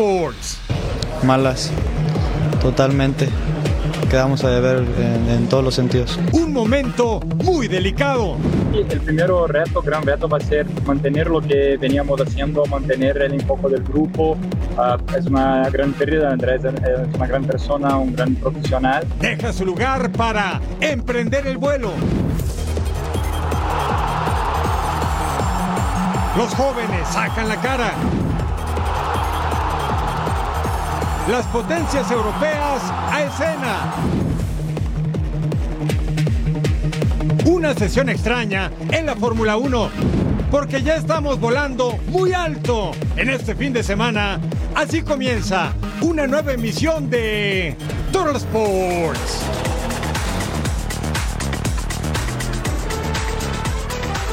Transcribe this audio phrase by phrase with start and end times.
[0.00, 0.56] Sports.
[1.24, 1.70] Malas,
[2.62, 3.28] totalmente.
[4.08, 6.18] Quedamos a deber en, en todos los sentidos.
[6.32, 8.38] Un momento muy delicado.
[8.72, 13.34] El primer reto, gran reto, va a ser mantener lo que veníamos haciendo, mantener el
[13.34, 14.38] enfoque del grupo.
[14.78, 19.06] Ah, es una gran pérdida, Andrés es una gran persona, un gran profesional.
[19.20, 21.90] Deja su lugar para emprender el vuelo.
[26.38, 27.92] Los jóvenes sacan la cara.
[31.30, 33.94] Las potencias europeas a escena.
[37.44, 39.90] Una sesión extraña en la Fórmula 1,
[40.50, 44.40] porque ya estamos volando muy alto en este fin de semana.
[44.74, 47.76] Así comienza una nueva emisión de
[48.10, 49.59] Total Sports.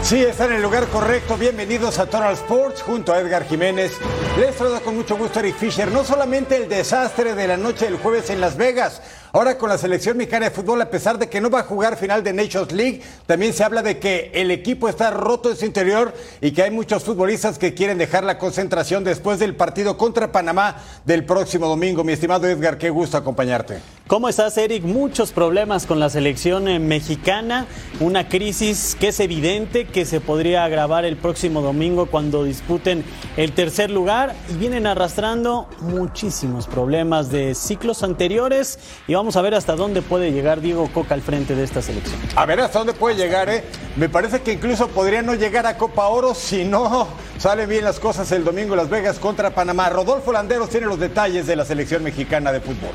[0.07, 1.35] Sí, está en el lugar correcto.
[1.35, 3.91] Bienvenidos a Total Sports junto a Edgar Jiménez.
[4.39, 5.91] Les saluda con mucho gusto Eric Fisher.
[5.91, 9.77] No solamente el desastre de la noche del jueves en Las Vegas, ahora con la
[9.77, 12.71] selección mexicana de fútbol, a pesar de que no va a jugar final de Nations
[12.71, 16.63] League, también se habla de que el equipo está roto en su interior y que
[16.63, 21.67] hay muchos futbolistas que quieren dejar la concentración después del partido contra Panamá del próximo
[21.67, 22.03] domingo.
[22.03, 23.79] Mi estimado Edgar, qué gusto acompañarte.
[24.07, 24.83] ¿Cómo estás, Eric?
[24.85, 27.65] Muchos problemas con la selección eh, mexicana,
[27.99, 33.03] una crisis que es evidente que se podría agravar el próximo domingo cuando disputen
[33.35, 39.55] el tercer lugar y vienen arrastrando muchísimos problemas de ciclos anteriores y vamos a ver
[39.55, 42.19] hasta dónde puede llegar Diego Coca al frente de esta selección.
[42.35, 43.63] A ver hasta dónde puede llegar, ¿eh?
[43.95, 47.07] Me parece que incluso podría no llegar a Copa Oro si no
[47.39, 49.89] salen bien las cosas el domingo en Las Vegas contra Panamá.
[49.89, 52.91] Rodolfo Landeros tiene los detalles de la selección mexicana de fútbol.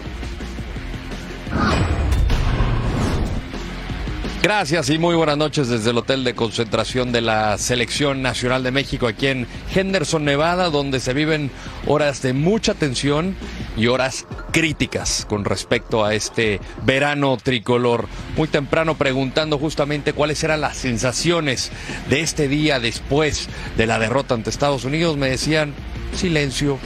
[4.43, 8.73] Gracias y muy buenas noches desde el Hotel de Concentración de la Selección Nacional de
[8.73, 11.53] México aquí en Henderson, Nevada, donde se viven
[11.87, 13.37] horas de mucha tensión
[13.77, 18.09] y horas críticas con respecto a este verano tricolor.
[18.37, 21.71] Muy temprano preguntando justamente cuáles eran las sensaciones
[22.11, 25.17] de este día después de la derrota ante Estados Unidos.
[25.17, 25.73] Me decían
[26.17, 26.81] silencio,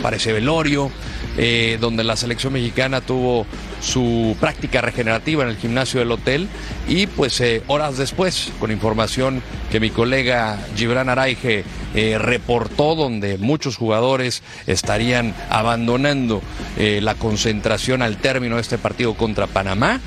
[0.00, 0.90] parece velorio,
[1.36, 3.46] eh, donde la selección mexicana tuvo
[3.80, 6.48] su práctica regenerativa en el gimnasio del hotel
[6.88, 13.38] y pues eh, horas después, con información que mi colega Gibran Araige eh, reportó, donde
[13.38, 16.42] muchos jugadores estarían abandonando
[16.76, 20.00] eh, la concentración al término de este partido contra Panamá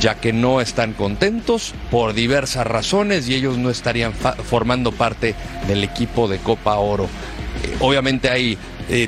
[0.00, 5.34] ya que no están contentos por diversas razones y ellos no estarían formando parte
[5.68, 7.08] del equipo de Copa Oro.
[7.78, 8.56] obviamente hay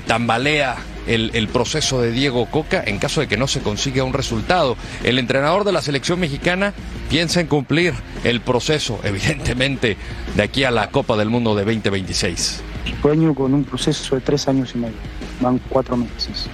[0.06, 0.76] tambalea
[1.06, 4.76] el, proceso de Diego Coca en caso de que no se consiga un resultado.
[5.02, 6.72] El entrenador de la selección mexicana
[7.10, 7.94] piensa en cumplir
[8.24, 9.96] el proceso, evidentemente,
[10.36, 12.62] de aquí a la Copa del Mundo de 2026.
[13.00, 14.96] Sueño con un proceso de tres años y medio,
[15.40, 16.48] van cuatro meses.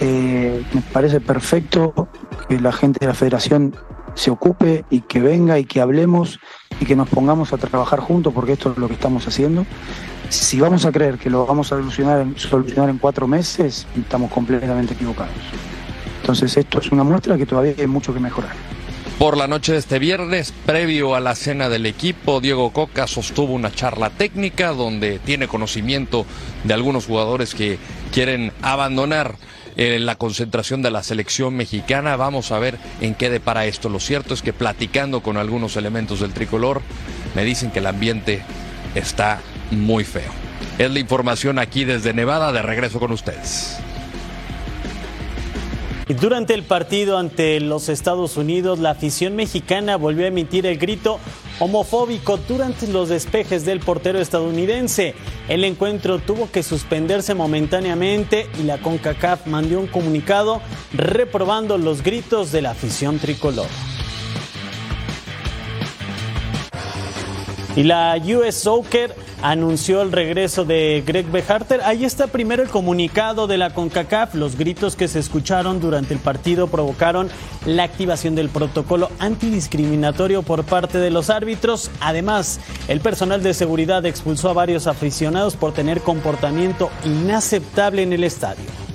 [0.00, 2.08] Eh, me parece perfecto
[2.48, 3.74] que la gente de la federación
[4.14, 6.40] se ocupe y que venga y que hablemos
[6.80, 9.64] y que nos pongamos a trabajar juntos porque esto es lo que estamos haciendo
[10.32, 15.34] si vamos a creer que lo vamos a solucionar en, cuatro meses, estamos completamente equivocados.
[16.20, 18.52] Entonces esto es una muestra que todavía hay mucho que mejorar.
[19.18, 23.52] Por la noche de este viernes, previo a la cena del equipo, Diego Coca sostuvo
[23.52, 26.24] una charla técnica donde tiene conocimiento
[26.64, 27.78] de algunos jugadores que
[28.10, 29.36] quieren abandonar
[29.76, 32.16] eh, la concentración de la selección mexicana.
[32.16, 33.88] Vamos a ver en qué depara esto.
[33.88, 36.80] Lo cierto es que platicando con algunos elementos del tricolor,
[37.34, 38.42] me dicen que el ambiente
[38.94, 39.40] está
[39.70, 40.30] muy feo.
[40.78, 43.78] Es la información aquí desde Nevada, de regreso con ustedes.
[46.20, 51.18] Durante el partido ante los Estados Unidos, la afición mexicana volvió a emitir el grito
[51.58, 55.14] homofóbico durante los despejes del portero estadounidense.
[55.48, 60.60] El encuentro tuvo que suspenderse momentáneamente y la CONCACAF mandó un comunicado
[60.92, 63.68] reprobando los gritos de la afición tricolor.
[67.74, 71.80] Y la US Soccer anunció el regreso de Greg Beharter.
[71.82, 74.34] Ahí está primero el comunicado de la CONCACAF.
[74.34, 77.28] Los gritos que se escucharon durante el partido provocaron
[77.66, 81.90] la activación del protocolo antidiscriminatorio por parte de los árbitros.
[82.00, 88.24] Además, el personal de seguridad expulsó a varios aficionados por tener comportamiento inaceptable en el
[88.24, 88.91] estadio.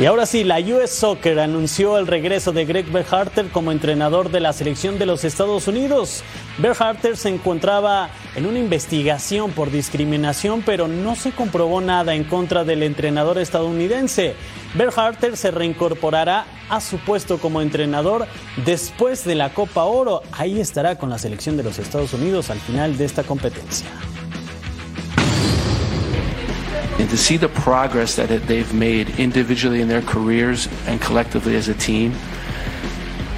[0.00, 4.38] Y ahora sí, la US Soccer anunció el regreso de Greg Berharter como entrenador de
[4.38, 6.22] la selección de los Estados Unidos.
[6.58, 12.62] Berharter se encontraba en una investigación por discriminación, pero no se comprobó nada en contra
[12.62, 14.36] del entrenador estadounidense.
[14.74, 18.28] Berharter se reincorporará a su puesto como entrenador
[18.64, 20.22] después de la Copa Oro.
[20.30, 23.88] Ahí estará con la selección de los Estados Unidos al final de esta competencia.
[27.08, 31.66] And to see the progress that they've made individually in their careers and collectively as
[31.66, 32.12] a team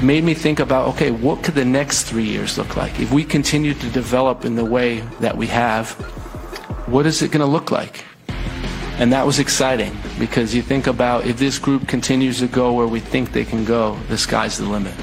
[0.02, 2.98] made me think about okay, what could the next three years look like?
[2.98, 5.92] If we continue to develop in the way that we have,
[6.88, 8.04] what is it going to look like?
[8.98, 12.88] And that was exciting because you think about if this group continues to go where
[12.88, 14.94] we think they can go, the sky's the limit.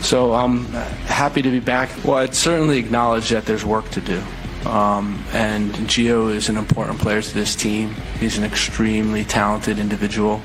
[0.00, 0.64] So I'm
[1.06, 1.88] happy to be back.
[2.04, 4.20] Well, I'd certainly acknowledge that there's work to do.
[4.66, 7.94] Um, and Gio is an important player to this team.
[8.18, 10.40] He's an extremely talented individual.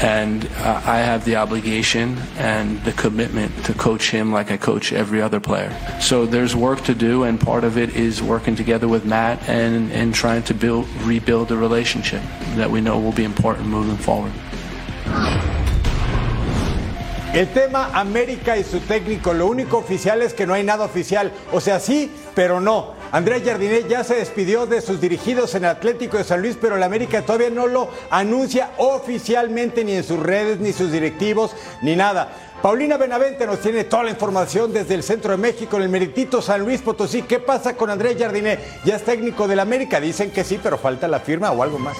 [0.00, 4.92] And uh, I have the obligation and the commitment to coach him like I coach
[4.92, 5.74] every other player.
[6.00, 9.90] So there's work to do, and part of it is working together with Matt and,
[9.92, 12.20] and trying to build, rebuild the relationship
[12.56, 14.32] that we know will be important moving forward.
[17.32, 21.32] El tema América y su técnico, lo único oficial es que no hay nada oficial.
[21.52, 22.95] O sea, sí, pero no.
[23.16, 26.82] Andrés Jardinet ya se despidió de sus dirigidos en Atlético de San Luis, pero el
[26.82, 32.30] América todavía no lo anuncia oficialmente ni en sus redes, ni sus directivos, ni nada.
[32.60, 36.42] Paulina Benavente nos tiene toda la información desde el centro de México, en el meritito
[36.42, 37.22] San Luis Potosí.
[37.22, 38.60] ¿Qué pasa con Andrés Jardinet?
[38.84, 39.98] Ya es técnico del América.
[39.98, 41.96] Dicen que sí, pero falta la firma o algo más.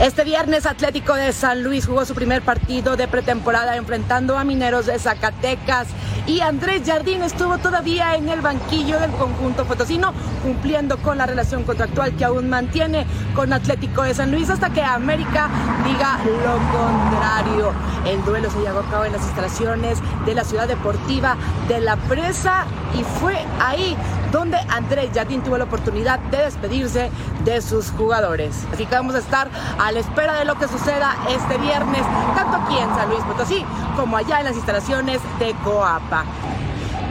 [0.00, 4.84] Este viernes Atlético de San Luis jugó su primer partido de pretemporada enfrentando a Mineros
[4.84, 5.88] de Zacatecas
[6.26, 10.12] y Andrés Jardín estuvo todavía en el banquillo del conjunto potosino
[10.42, 14.82] cumpliendo con la relación contractual que aún mantiene con Atlético de San Luis hasta que
[14.82, 15.48] América
[15.86, 17.72] diga lo contrario.
[18.04, 21.36] El duelo se llevó a cabo en las instalaciones de la ciudad deportiva
[21.68, 23.96] de La Presa y fue ahí
[24.30, 27.10] donde Andrés Jardín tuvo la oportunidad de despedirse
[27.44, 28.64] de sus jugadores.
[28.72, 29.48] Así que vamos a estar
[29.92, 32.02] la espera de lo que suceda este viernes,
[32.34, 33.64] tanto aquí en San Luis Potosí
[33.96, 36.24] como allá en las instalaciones de Coapa.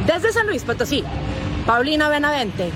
[0.05, 1.03] Desde San Luis Potosí,
[1.65, 2.71] Paulina Benavente.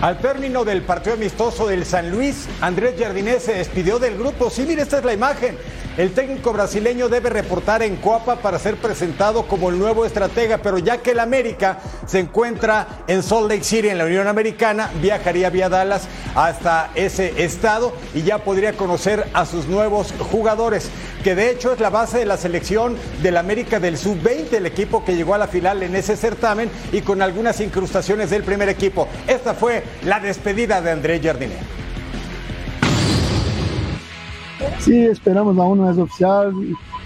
[0.00, 4.50] Al término del partido amistoso del San Luis, Andrés Jardinés se despidió del grupo.
[4.50, 5.56] Sí, mire, esta es la imagen.
[5.96, 10.78] El técnico brasileño debe reportar en Coapa para ser presentado como el nuevo estratega, pero
[10.78, 15.50] ya que el América se encuentra en Salt Lake City, en la Unión Americana, viajaría
[15.50, 20.90] vía Dallas hasta ese estado y ya podría conocer a sus nuevos jugadores,
[21.22, 25.04] que de hecho es la base de la selección del América del Sub-20, el equipo
[25.04, 29.06] que llegó a la final en ese certamen y con algunas incrustaciones del primer equipo.
[29.28, 31.83] Esta fue la despedida de Andrés Jardinet.
[34.78, 36.52] Sí, esperamos aún no es oficial.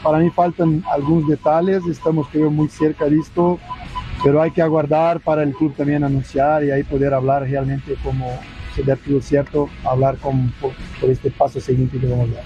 [0.03, 1.85] Para mí faltan algunos detalles.
[1.87, 3.59] Estamos creo muy cerca de esto,
[4.23, 8.26] pero hay que aguardar para el club también anunciar y ahí poder hablar realmente como
[8.75, 12.44] se debe todo cierto, hablar con, por, por, este paso siguiente que vamos a dar.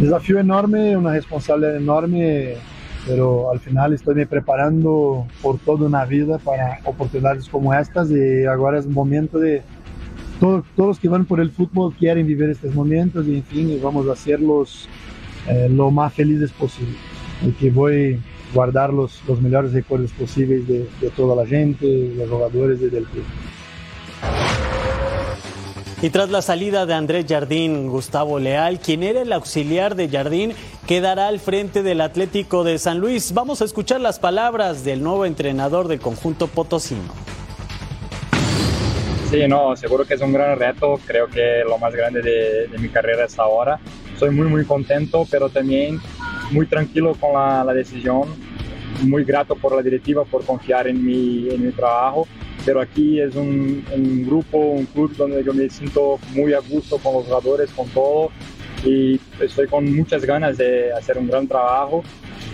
[0.00, 2.54] Desafío enorme, una responsabilidad enorme,
[3.06, 8.44] pero al final estoy me preparando por toda una vida para oportunidades como estas y
[8.46, 9.62] ahora es momento de
[10.42, 13.78] todos, todos los que van por el fútbol quieren vivir estos momentos y en fin,
[13.80, 14.88] vamos a hacerlos
[15.48, 16.96] eh, lo más felices posible.
[17.46, 21.86] Y que voy a guardar los, los mejores recuerdos posibles de, de toda la gente,
[21.86, 23.22] de los jugadores y del club.
[26.02, 30.54] Y tras la salida de Andrés Jardín, Gustavo Leal, quien era el auxiliar de Jardín,
[30.88, 33.32] quedará al frente del Atlético de San Luis.
[33.32, 37.31] Vamos a escuchar las palabras del nuevo entrenador del conjunto potosino.
[39.32, 42.76] Sí, no, seguro que es un gran reto, creo que lo más grande de, de
[42.76, 43.80] mi carrera hasta ahora.
[44.18, 45.98] Soy muy, muy contento, pero también
[46.50, 48.28] muy tranquilo con la, la, decisión,
[49.00, 52.28] muy grato por la directiva, por confiar en mi, en mi trabajo,
[52.66, 56.98] pero aquí es un, un grupo, un club donde yo me siento muy a gusto
[56.98, 58.28] con los jugadores, con todo,
[58.84, 62.04] y estoy con muchas ganas de hacer un gran trabajo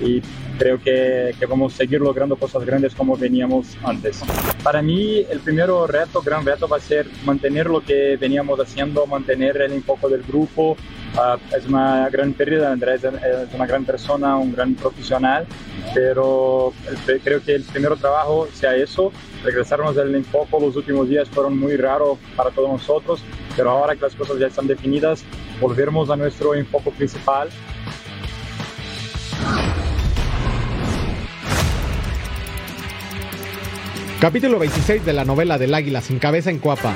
[0.00, 0.22] y
[0.58, 4.22] creo que, que, vamos a seguir logrando cosas grandes como veníamos antes.
[4.62, 9.06] Para mí el primer reto, gran reto va a ser mantener lo que veníamos haciendo,
[9.06, 10.76] mantener el enfoque del grupo.
[11.14, 15.46] Uh, es una gran pérdida, Andrés es una gran persona, un gran profesional,
[15.94, 16.72] pero
[17.24, 19.12] creo que el primer trabajo sea eso,
[19.42, 20.56] regresarnos del enfoque.
[20.60, 23.22] Los últimos días fueron muy raros para todos nosotros,
[23.56, 25.24] pero ahora que las cosas ya están definidas,
[25.60, 27.48] volvemos a nuestro enfoque principal
[34.20, 36.92] Capítulo 26 de la novela del Águila sin cabeza en Cuapa.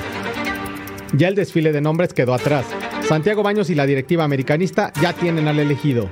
[1.13, 2.65] Ya el desfile de nombres quedó atrás.
[3.07, 6.09] Santiago Baños y la directiva americanista ya tienen al elegido.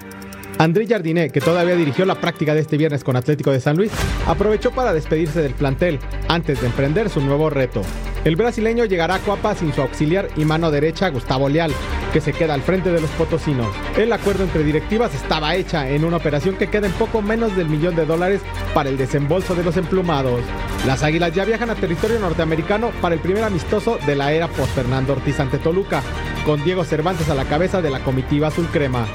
[0.57, 3.91] André Jardinet, que todavía dirigió la práctica de este viernes con Atlético de San Luis,
[4.27, 7.81] aprovechó para despedirse del plantel antes de emprender su nuevo reto.
[8.23, 11.71] El brasileño llegará a Cuapa sin su auxiliar y mano derecha Gustavo Leal,
[12.13, 13.67] que se queda al frente de los potosinos.
[13.97, 17.67] El acuerdo entre directivas estaba hecha en una operación que queda en poco menos del
[17.67, 18.41] millón de dólares
[18.75, 20.41] para el desembolso de los emplumados.
[20.85, 24.75] Las Águilas ya viajan a territorio norteamericano para el primer amistoso de la era post
[24.75, 26.03] Fernando Ortiz ante Toluca,
[26.45, 29.07] con Diego Cervantes a la cabeza de la comitiva azul crema.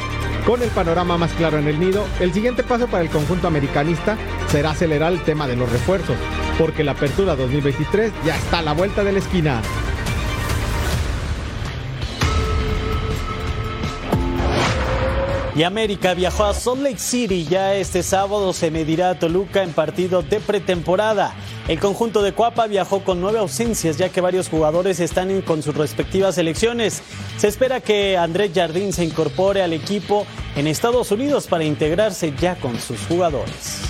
[0.46, 4.16] Con el panorama más claro en el nido, el siguiente paso para el conjunto americanista
[4.46, 6.16] será acelerar el tema de los refuerzos,
[6.56, 9.60] porque la apertura 2023 ya está a la vuelta de la esquina.
[15.56, 17.46] Y América viajó a Salt Lake City.
[17.48, 21.34] Ya este sábado se medirá a Toluca en partido de pretemporada.
[21.66, 25.74] El conjunto de Cuapa viajó con nueve ausencias, ya que varios jugadores están con sus
[25.74, 27.00] respectivas selecciones.
[27.38, 32.56] Se espera que Andrés Jardín se incorpore al equipo en Estados Unidos para integrarse ya
[32.56, 33.80] con sus jugadores.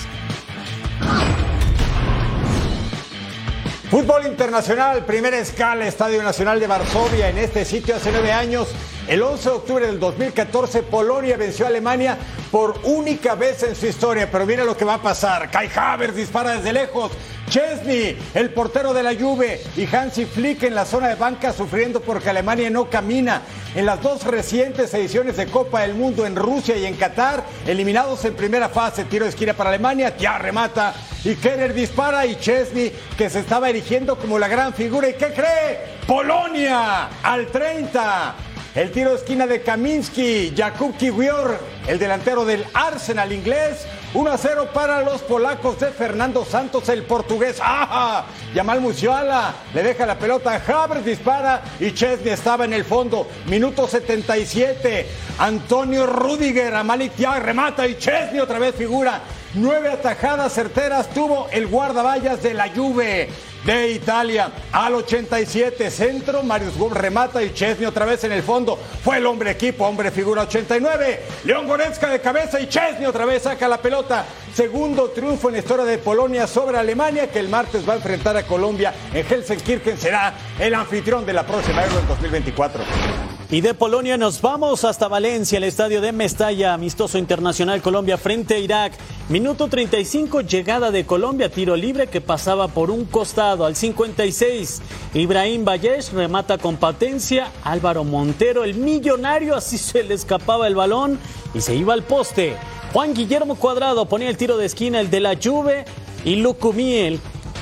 [3.91, 7.29] Fútbol internacional, primera escala, Estadio Nacional de Varsovia.
[7.29, 8.69] En este sitio hace nueve años,
[9.09, 12.19] el 11 de octubre del 2014, Polonia venció a Alemania
[12.51, 14.31] por única vez en su historia.
[14.31, 15.51] Pero mira lo que va a pasar.
[15.51, 17.13] Kai Havertz dispara desde lejos.
[17.49, 22.01] Chesney, el portero de la Juve, y Hansi Flick en la zona de banca sufriendo
[22.01, 23.43] porque Alemania no camina.
[23.77, 28.25] En las dos recientes ediciones de Copa del Mundo en Rusia y en Qatar, eliminados
[28.25, 30.95] en primera fase, tiro de esquina para Alemania, ya remata
[31.27, 35.09] y Keller dispara y Chesney que se estaba erigiendo como la gran figura.
[35.09, 35.97] ¿Y qué cree?
[36.07, 38.35] Polonia al 30.
[38.77, 43.87] El tiro de esquina de Kaminski, Jakub Kiwior, el delantero del Arsenal inglés.
[44.13, 47.59] 1 a 0 para los polacos de Fernando Santos, el portugués.
[47.59, 48.27] ¡Ajá!
[48.55, 50.63] Yamal Musiala le deja la pelota.
[50.67, 53.27] Havertz dispara y Chesney estaba en el fondo.
[53.47, 55.07] Minuto 77.
[55.39, 59.23] Antonio Rudiger, Malik ya remata y Chesney otra vez figura.
[59.55, 63.31] Nueve atajadas certeras tuvo el guardaballas de la Juve
[63.67, 64.51] de Italia.
[64.73, 68.79] Al 87, centro, Marius Gub remata y Chesney otra vez en el fondo.
[69.03, 71.21] Fue el hombre equipo, hombre figura 89.
[71.45, 74.25] León Goretzka de cabeza y Chesney otra vez saca la pelota.
[74.55, 78.37] Segundo triunfo en la historia de Polonia sobre Alemania, que el martes va a enfrentar
[78.37, 83.36] a Colombia en Helsinki, será el anfitrión de la próxima Euro en 2024.
[83.49, 88.55] Y de Polonia nos vamos hasta Valencia, el estadio de Mestalla, amistoso internacional Colombia frente
[88.55, 88.95] a Irak.
[89.29, 94.83] Minuto 35, llegada de Colombia, tiro libre que pasaba por un costado al 56.
[95.15, 97.53] Ibrahim Valles remata con potencia.
[97.63, 101.17] Álvaro Montero, el millonario, así se le escapaba el balón
[101.55, 102.57] y se iba al poste.
[102.93, 105.85] Juan Guillermo Cuadrado ponía el tiro de esquina, el de la Juve.
[106.25, 107.21] Y Lucumiel,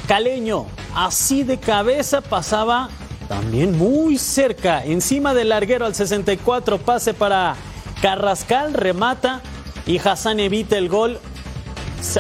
[0.08, 0.64] caleño,
[0.94, 2.88] así de cabeza pasaba
[3.34, 7.56] también muy cerca, encima del larguero al 64, pase para
[8.00, 9.42] Carrascal, remata
[9.86, 11.18] y Hassan evita el gol.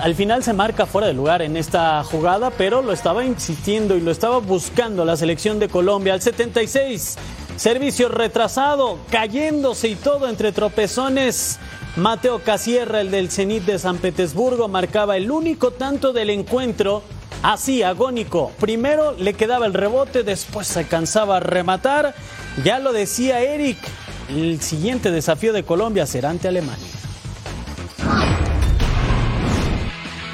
[0.02, 4.00] Al final se marca fuera de lugar en esta jugada, pero lo estaba insistiendo y
[4.00, 7.16] lo estaba buscando la selección de Colombia al 76.
[7.56, 11.60] Servicio retrasado, cayéndose y todo entre tropezones.
[11.94, 17.04] Mateo Casierra, el del Zenit de San Petersburgo, marcaba el único tanto del encuentro
[17.44, 18.52] Así, agónico.
[18.58, 22.14] Primero le quedaba el rebote, después se cansaba a rematar.
[22.64, 23.76] Ya lo decía Eric,
[24.30, 26.88] el siguiente desafío de Colombia será ante Alemania.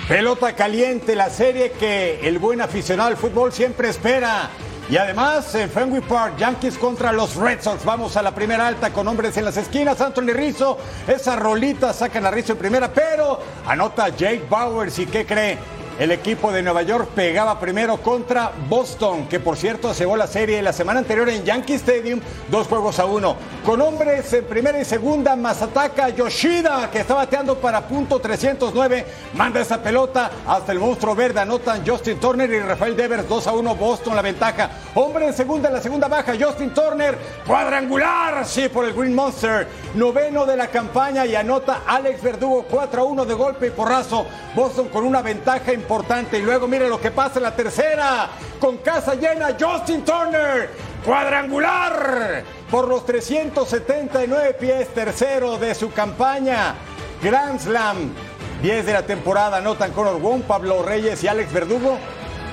[0.06, 4.48] Pelota caliente, la serie que el buen aficionado al fútbol siempre espera.
[4.88, 7.84] Y además, en Fenway Park, Yankees contra los Red Sox.
[7.84, 10.00] Vamos a la primera alta con hombres en las esquinas.
[10.00, 14.96] Anthony Rizzo, esa rolita sacan a Rizzo en primera, pero anota Jake Bowers.
[15.00, 15.79] ¿Y qué cree?
[16.00, 20.62] El equipo de Nueva York pegaba primero contra Boston, que por cierto cegó la serie
[20.62, 23.36] la semana anterior en Yankee Stadium, dos juegos a uno.
[23.66, 29.04] Con hombres en primera y segunda, Masataka Yoshida, que está bateando para punto 309,
[29.34, 31.40] manda esa pelota hasta el monstruo verde.
[31.40, 34.70] Anotan Justin Turner y Rafael Devers, 2 a 1, Boston la ventaja.
[34.94, 39.68] Hombre en segunda, en la segunda baja, Justin Turner, cuadrangular, sí, por el Green Monster.
[39.96, 44.24] Noveno de la campaña y anota Alex Verdugo, 4 a 1 de golpe y porrazo.
[44.54, 45.89] Boston con una ventaja importante
[46.32, 48.28] Y luego mire lo que pasa en la tercera.
[48.60, 50.70] Con casa llena, Justin Turner.
[51.04, 56.76] Cuadrangular por los 379 pies, tercero de su campaña.
[57.20, 58.14] Grand Slam.
[58.62, 61.98] 10 de la temporada anotan Conor Wong, Pablo Reyes y Alex Verdugo.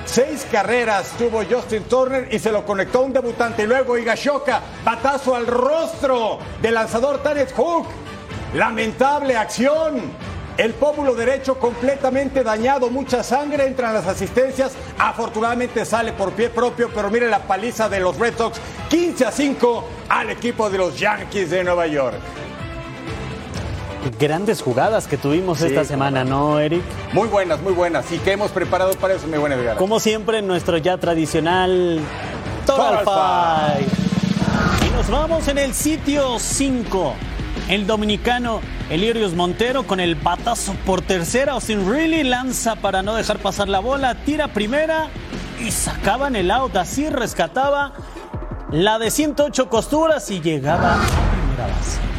[0.04, 3.62] Seis carreras tuvo Justin Turner y se lo conectó un debutante.
[3.62, 7.86] Y luego Higashoka, batazo al rostro del lanzador Tanez Hook.
[8.54, 10.27] Lamentable acción.
[10.58, 14.72] El pómulo derecho completamente dañado, mucha sangre, entran las asistencias.
[14.98, 18.58] Afortunadamente sale por pie propio, pero mire la paliza de los Red Sox,
[18.90, 22.16] 15 a 5 al equipo de los Yankees de Nueva York.
[24.18, 26.82] Grandes jugadas que tuvimos esta semana, ¿no, Eric?
[27.12, 28.10] Muy buenas, muy buenas.
[28.10, 29.76] Y que hemos preparado para eso, mi buena Edgar.
[29.76, 32.00] Como siempre, nuestro ya tradicional
[32.66, 33.86] Total, Five.
[34.88, 37.14] Y nos Nos vamos en el sitio 5.
[37.68, 41.52] El dominicano Elirius Montero con el batazo por tercera.
[41.52, 45.08] Austin Reilly lanza para no dejar pasar la bola, tira primera
[45.60, 46.74] y sacaban el out.
[46.76, 47.92] Así rescataba
[48.72, 52.17] la de 108 costuras y llegaba a primera base.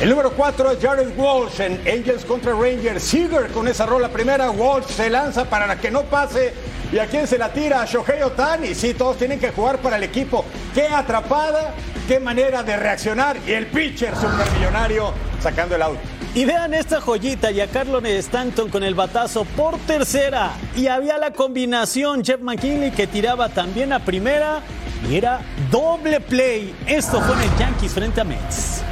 [0.00, 3.02] El número 4 es Jared Walsh en Angels contra Rangers.
[3.02, 4.50] Seager con esa rola primera.
[4.50, 6.52] Walsh se lanza para que no pase.
[6.92, 7.80] ¿Y a quién se la tira?
[7.80, 8.74] A Shohei Otani.
[8.74, 10.44] Sí, todos tienen que jugar para el equipo.
[10.74, 11.74] Qué atrapada,
[12.08, 13.36] qué manera de reaccionar.
[13.46, 15.98] Y el pitcher supermillonario sacando el out.
[16.34, 20.54] Y vean esta joyita y a Carlon Stanton con el batazo por tercera.
[20.74, 24.60] Y había la combinación Jeff McKinley que tiraba también a primera.
[25.08, 26.74] Y era doble play.
[26.84, 28.82] Esto fue en el Yankees frente a Mets.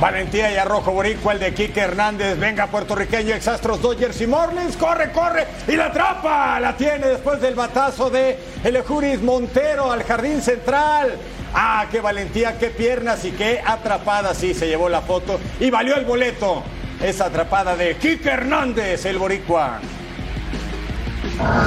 [0.00, 2.38] Valentía y arrojo boricua, el de Kike Hernández.
[2.38, 4.74] Venga, puertorriqueño, exastros Dodgers y Marlins.
[4.78, 6.58] Corre, corre y la atrapa.
[6.58, 11.12] La tiene después del batazo de Elejuris Montero al jardín central.
[11.52, 14.32] Ah, qué valentía, qué piernas y qué atrapada.
[14.32, 16.62] Sí, se llevó la foto y valió el boleto.
[17.02, 19.80] Esa atrapada de Kike Hernández, el boricua.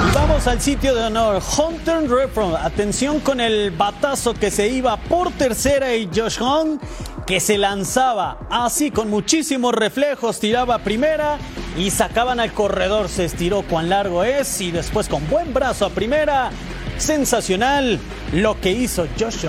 [0.08, 1.40] Y vamos al sitio de honor.
[1.56, 2.56] Hunter Renfroe.
[2.56, 6.78] Atención con el batazo que se iba por tercera y Josh Hong
[7.26, 11.38] que se lanzaba así con muchísimos reflejos, tiraba primera
[11.76, 13.08] y sacaban al corredor.
[13.08, 16.50] Se estiró cuán largo es y después con buen brazo a primera.
[16.98, 17.98] Sensacional
[18.32, 19.46] lo que hizo Josh.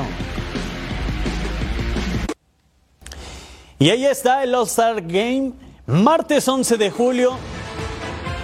[3.77, 5.51] Y ahí está el All-Star Game,
[5.85, 7.37] martes 11 de julio.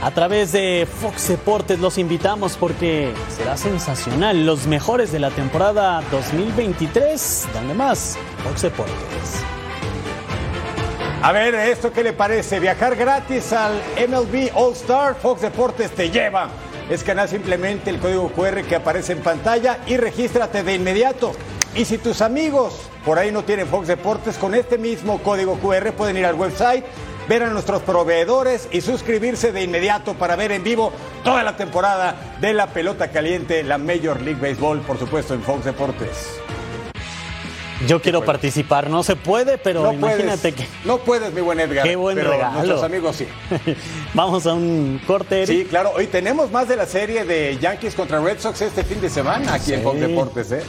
[0.03, 4.47] A través de Fox Deportes los invitamos porque será sensacional.
[4.47, 7.47] Los mejores de la temporada 2023.
[7.53, 8.17] ¿Dónde más?
[8.43, 8.95] Fox Deportes.
[11.21, 12.59] A ver, ¿esto qué le parece?
[12.59, 13.73] Viajar gratis al
[14.07, 15.13] MLB All Star.
[15.13, 16.49] Fox Deportes te lleva.
[16.89, 21.33] Escanea simplemente el código QR que aparece en pantalla y regístrate de inmediato.
[21.75, 25.91] Y si tus amigos por ahí no tienen Fox Deportes, con este mismo código QR
[25.91, 26.83] pueden ir al website
[27.27, 30.91] ver a nuestros proveedores y suscribirse de inmediato para ver en vivo
[31.23, 35.65] toda la temporada de la pelota caliente, la Major League Baseball, por supuesto, en Fox
[35.65, 36.39] Deportes.
[37.87, 40.87] Yo quiero participar, no se puede, pero No imagínate puedes, que.
[40.87, 41.83] No puedes, mi buen Edgar.
[41.83, 42.53] Qué buen pero regalo.
[42.53, 43.27] Nuestros amigos sí.
[44.13, 45.43] Vamos a un corte.
[45.43, 45.57] Eric.
[45.57, 45.91] Sí, claro.
[45.95, 49.55] Hoy tenemos más de la serie de Yankees contra Red Sox este fin de semana
[49.55, 49.81] aquí en.
[49.81, 50.61] Fox Deportes, ¿eh?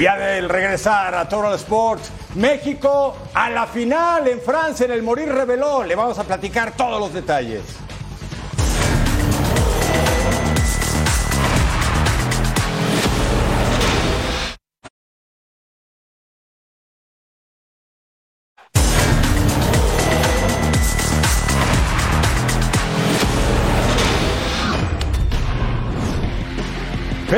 [0.00, 5.28] Y al regresar a Total Sports, México a la final en Francia, en el Morir
[5.28, 5.84] Reveló.
[5.84, 7.60] Le vamos a platicar todos los detalles.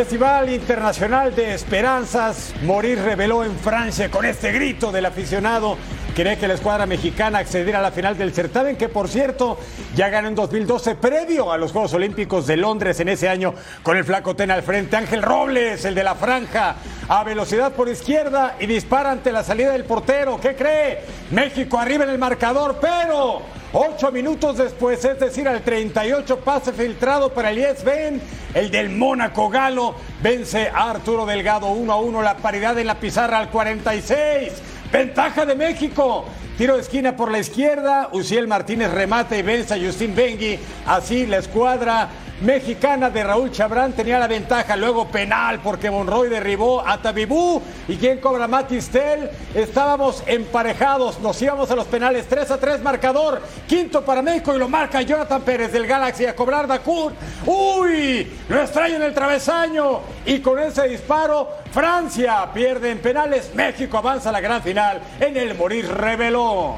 [0.03, 5.79] Festival Internacional de Esperanzas, Morir reveló en Francia con este grito del aficionado.
[6.17, 9.61] Quería que la escuadra mexicana accediera a la final del certamen, que por cierto
[9.95, 13.97] ya ganó en 2012 previo a los Juegos Olímpicos de Londres en ese año con
[13.97, 14.97] el flaco Tena al frente.
[14.97, 16.75] Ángel Robles, el de la franja,
[17.07, 20.41] a velocidad por izquierda y dispara ante la salida del portero.
[20.41, 20.99] ¿Qué cree?
[21.31, 23.43] México arriba en el marcador, pero
[23.75, 28.21] Ocho minutos después, es decir, al 38 pase filtrado para Elias Ben,
[28.53, 33.01] el del Mónaco Galo, vence a Arturo Delgado 1 a 1, la paridad en la
[33.01, 34.53] pizarra al 46.
[34.93, 36.27] Ventaja de México.
[36.59, 40.59] Tiro de esquina por la izquierda, Uciel Martínez remata y vence a Justin Bengi.
[40.85, 42.11] Así la escuadra
[42.43, 44.77] mexicana de Raúl Chabrán tenía la ventaja.
[44.77, 47.63] Luego penal porque Monroy derribó a Tabibú.
[47.89, 49.31] ¿Y quién cobra Matistel?
[49.55, 51.21] Estábamos emparejados.
[51.21, 53.41] Nos íbamos a los penales 3 a 3 marcador.
[53.67, 57.13] Quinto para México y lo marca Jonathan Pérez del Galaxy a cobrar Dacur.
[57.47, 58.31] ¡Uy!
[58.49, 60.01] Lo extraña en el travesaño.
[60.27, 63.53] Y con ese disparo, Francia pierde en penales.
[63.55, 66.77] México avanza a la gran final en el Morir Reveló.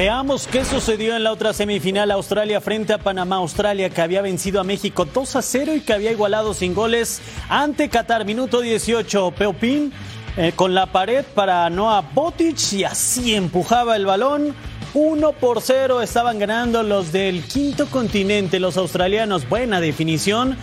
[0.00, 2.10] Veamos qué sucedió en la otra semifinal.
[2.10, 3.36] Australia frente a Panamá.
[3.36, 7.20] Australia que había vencido a México 2 a 0 y que había igualado sin goles
[7.50, 8.24] ante Qatar.
[8.24, 9.30] Minuto 18.
[9.32, 9.92] Peopín
[10.38, 14.54] eh, con la pared para Noah Botic y así empujaba el balón.
[14.94, 19.46] 1 por 0 estaban ganando los del quinto continente, los australianos.
[19.50, 20.56] Buena definición.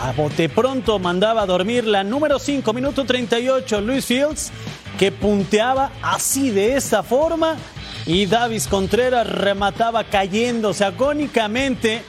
[0.00, 4.52] A bote pronto mandaba a dormir la número 5, minuto 38, Luis Fields,
[5.00, 7.56] que punteaba así de esta forma.
[8.06, 12.02] Y Davis Contreras remataba cayéndose agónicamente.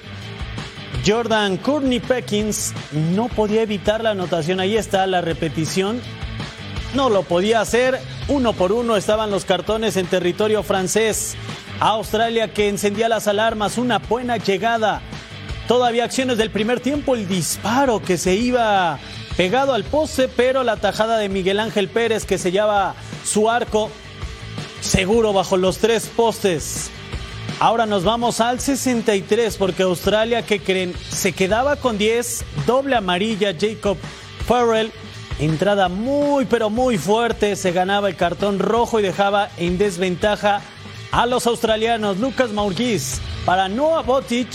[1.05, 4.59] Jordan Courtney Peckins no podía evitar la anotación.
[4.59, 6.01] Ahí está la repetición.
[6.95, 7.99] No lo podía hacer.
[8.27, 11.35] Uno por uno estaban los cartones en territorio francés.
[11.79, 13.77] Australia que encendía las alarmas.
[13.77, 15.01] Una buena llegada.
[15.67, 17.15] Todavía acciones del primer tiempo.
[17.15, 18.99] El disparo que se iba
[19.37, 23.89] pegado al poste, pero la tajada de Miguel Ángel Pérez que sellaba su arco
[24.85, 26.89] seguro bajo los tres postes.
[27.59, 30.93] Ahora nos vamos al 63 porque Australia, que creen?
[31.09, 33.97] Se quedaba con 10, doble amarilla Jacob
[34.45, 34.91] Farrell.
[35.39, 40.61] Entrada muy pero muy fuerte, se ganaba el cartón rojo y dejaba en desventaja
[41.11, 42.19] a los australianos.
[42.19, 44.47] Lucas Maurguis para Noah Botic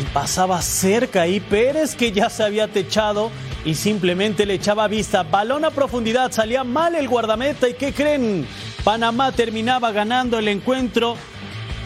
[0.00, 3.30] y pasaba cerca y Pérez que ya se había techado
[3.64, 5.22] y simplemente le echaba vista.
[5.22, 8.46] Balón a profundidad, salía mal el guardameta y ¿qué creen?
[8.84, 11.16] Panamá terminaba ganando el encuentro.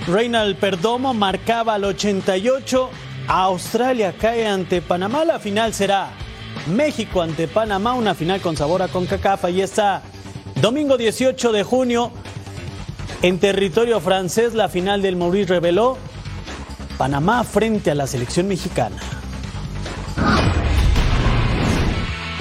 [0.06, 2.90] Reinald Perdomo marcaba al 88.
[3.28, 5.24] Australia cae ante Panamá.
[5.24, 6.10] La final será
[6.66, 9.44] México ante Panamá, una final con sabor a CONCACAF.
[9.44, 10.02] Ahí está,
[10.60, 12.12] domingo 18 de junio,
[13.22, 15.96] en territorio francés, la final del Maurice reveló
[16.98, 18.96] Panamá frente a la selección mexicana.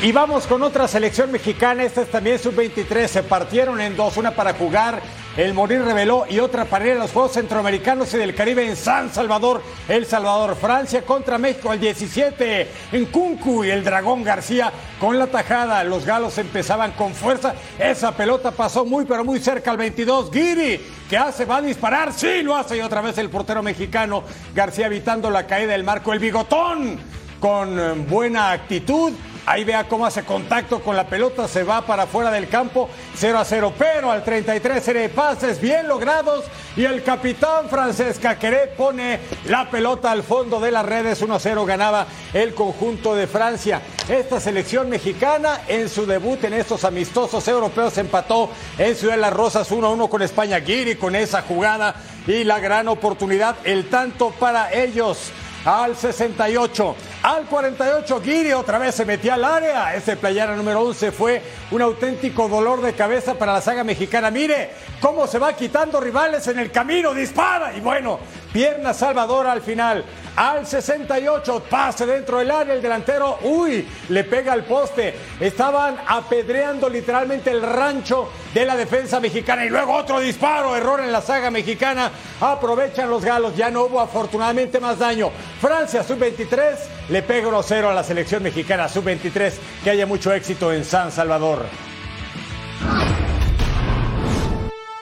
[0.01, 4.31] Y vamos con otra selección mexicana, esta es también sub-23, se partieron en dos, una
[4.31, 5.01] para jugar
[5.38, 8.77] el Morir reveló y otra para ir a los Juegos Centroamericanos y del Caribe en
[8.77, 14.71] San Salvador, El Salvador, Francia contra México el 17 en Cuncu y el Dragón García
[14.97, 15.84] con la tajada.
[15.84, 17.53] Los galos empezaban con fuerza.
[17.77, 20.31] Esa pelota pasó muy pero muy cerca al 22.
[20.31, 20.79] Guiri,
[21.10, 21.43] que hace?
[21.43, 22.13] Va a disparar.
[22.13, 26.13] Sí, lo hace y otra vez el portero mexicano García evitando la caída del marco.
[26.13, 26.97] El bigotón
[27.41, 29.12] con buena actitud
[29.47, 33.38] Ahí vea cómo hace contacto con la pelota, se va para afuera del campo, 0
[33.38, 33.73] a 0.
[33.77, 40.10] Pero al 33 serie pases bien logrados y el capitán francés Caqueré pone la pelota
[40.10, 41.21] al fondo de las redes.
[41.21, 43.81] 1 a 0 ganaba el conjunto de Francia.
[44.10, 49.34] Esta selección mexicana en su debut en estos amistosos europeos empató en Ciudad de las
[49.34, 50.58] Rosas 1 a 1 con España.
[50.60, 55.31] Guiri con esa jugada y la gran oportunidad, el tanto para ellos
[55.65, 56.95] al 68.
[57.25, 59.95] Al 48, Guiri otra vez se metía al área.
[59.95, 64.29] Ese playera número 11 fue un auténtico dolor de cabeza para la saga mexicana.
[64.29, 64.69] Mire
[65.01, 67.15] cómo se va quitando rivales en el camino.
[67.15, 67.75] Dispara.
[67.75, 68.19] Y bueno,
[68.53, 70.05] pierna salvadora al final.
[70.35, 72.75] Al 68, pase dentro del área.
[72.75, 75.15] El delantero, uy, le pega al poste.
[75.39, 79.65] Estaban apedreando literalmente el rancho de la defensa mexicana.
[79.65, 80.75] Y luego otro disparo.
[80.75, 82.11] Error en la saga mexicana.
[82.39, 83.55] Aprovechan los galos.
[83.55, 85.31] Ya no hubo afortunadamente más daño.
[85.59, 86.75] Francia, sub-23
[87.15, 89.54] le pega 1-0 a la selección mexicana sub-23.
[89.86, 91.65] Que haya mucho éxito en San Salvador.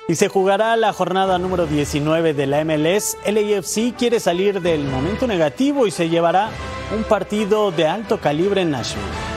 [0.07, 3.17] Y se jugará la jornada número 19 de la MLS.
[3.25, 6.51] LAFC quiere salir del momento negativo y se llevará
[6.95, 9.32] un partido de alto calibre en Nashville.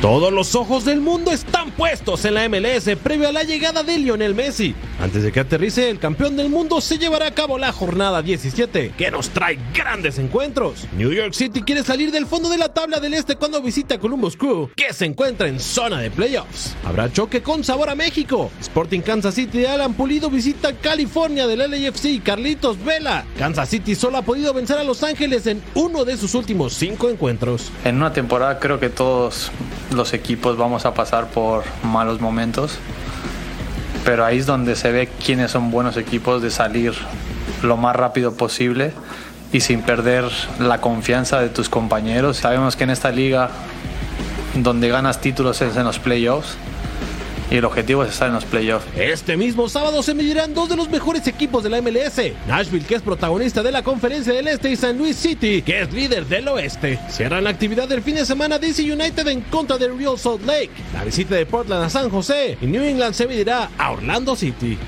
[0.00, 3.98] Todos los ojos del mundo están puestos en la MLS previo a la llegada de
[3.98, 4.74] Lionel Messi.
[4.98, 8.94] Antes de que aterrice, el campeón del mundo se llevará a cabo la jornada 17,
[8.96, 10.86] que nos trae grandes encuentros.
[10.96, 14.38] New York City quiere salir del fondo de la tabla del este cuando visita Columbus
[14.38, 16.74] Crew, que se encuentra en zona de playoffs.
[16.86, 18.50] Habrá choque con sabor a México.
[18.58, 23.26] Sporting Kansas City de Alan Pulido visita California del LAFC Carlitos Vela.
[23.38, 27.10] Kansas City solo ha podido vencer a Los Ángeles en uno de sus últimos cinco
[27.10, 27.70] encuentros.
[27.84, 29.50] En una temporada creo que todos
[29.90, 32.78] los equipos vamos a pasar por malos momentos,
[34.04, 36.94] pero ahí es donde se ve quiénes son buenos equipos de salir
[37.62, 38.92] lo más rápido posible
[39.52, 40.24] y sin perder
[40.58, 42.38] la confianza de tus compañeros.
[42.38, 43.50] Sabemos que en esta liga
[44.54, 46.56] donde ganas títulos es en los playoffs
[47.50, 48.86] y el objetivo es estar en los playoffs.
[48.96, 52.20] Este mismo sábado se medirán dos de los mejores equipos de la MLS.
[52.46, 55.92] Nashville, que es protagonista de la Conferencia del Este, y San Luis City, que es
[55.92, 56.98] líder del Oeste.
[57.08, 60.70] Cierran la actividad del fin de semana DC United en contra de Real Salt Lake.
[60.94, 64.78] La visita de Portland a San José y New England se medirá a Orlando City.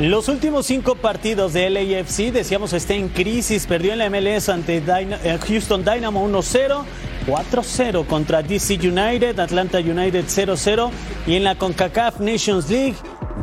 [0.00, 3.66] Los últimos cinco partidos de LAFC, decíamos, está en crisis.
[3.66, 6.84] Perdió en la MLS ante eh, Houston Dynamo 1-0.
[7.26, 10.90] 4-0 contra DC United, Atlanta United 0-0
[11.26, 12.96] y en la CONCACAF Nations League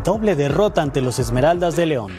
[0.04, 2.12] doble derrota ante los Esmeraldas de León.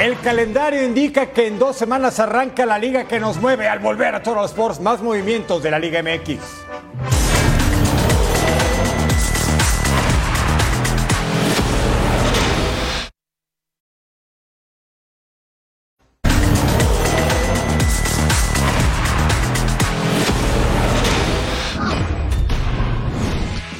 [0.00, 4.14] El calendario indica que en dos semanas arranca la liga que nos mueve al volver
[4.14, 7.13] a todos los Sports, más movimientos de la Liga MX.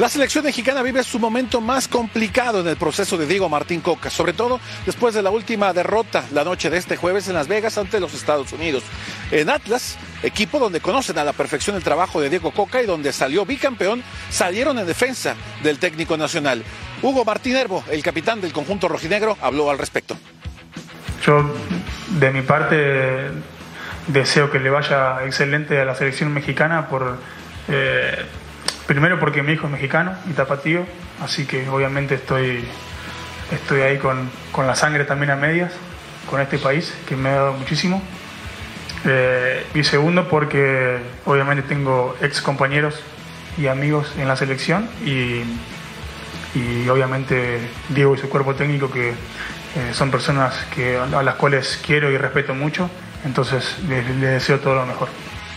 [0.04, 4.10] La selección mexicana vive su momento más complicado en el proceso de Diego Martín Coca,
[4.10, 7.78] sobre todo después de la última derrota la noche de este jueves en Las Vegas
[7.78, 8.84] ante los Estados Unidos.
[9.30, 13.14] En Atlas, equipo donde conocen a la perfección el trabajo de Diego Coca y donde
[13.14, 16.62] salió bicampeón, salieron en defensa del técnico nacional.
[17.00, 20.18] Hugo Martín Herbo, el capitán del conjunto rojinegro, habló al respecto.
[21.24, 21.50] Yo,
[22.10, 23.30] de mi parte,
[24.08, 27.16] deseo que le vaya excelente a la selección mexicana por
[27.68, 28.26] eh,
[28.86, 30.86] primero porque mi hijo es mexicano y tapatío,
[31.22, 32.64] así que obviamente estoy,
[33.52, 35.72] estoy ahí con, con la sangre también a medias
[36.30, 38.02] con este país que me ha dado muchísimo.
[39.06, 43.00] Eh, y segundo porque obviamente tengo ex compañeros
[43.58, 45.42] y amigos en la selección y,
[46.58, 49.14] y obviamente Diego y su cuerpo técnico que eh,
[49.92, 52.88] son personas que, a las cuales quiero y respeto mucho,
[53.24, 55.08] entonces les, les deseo todo lo mejor.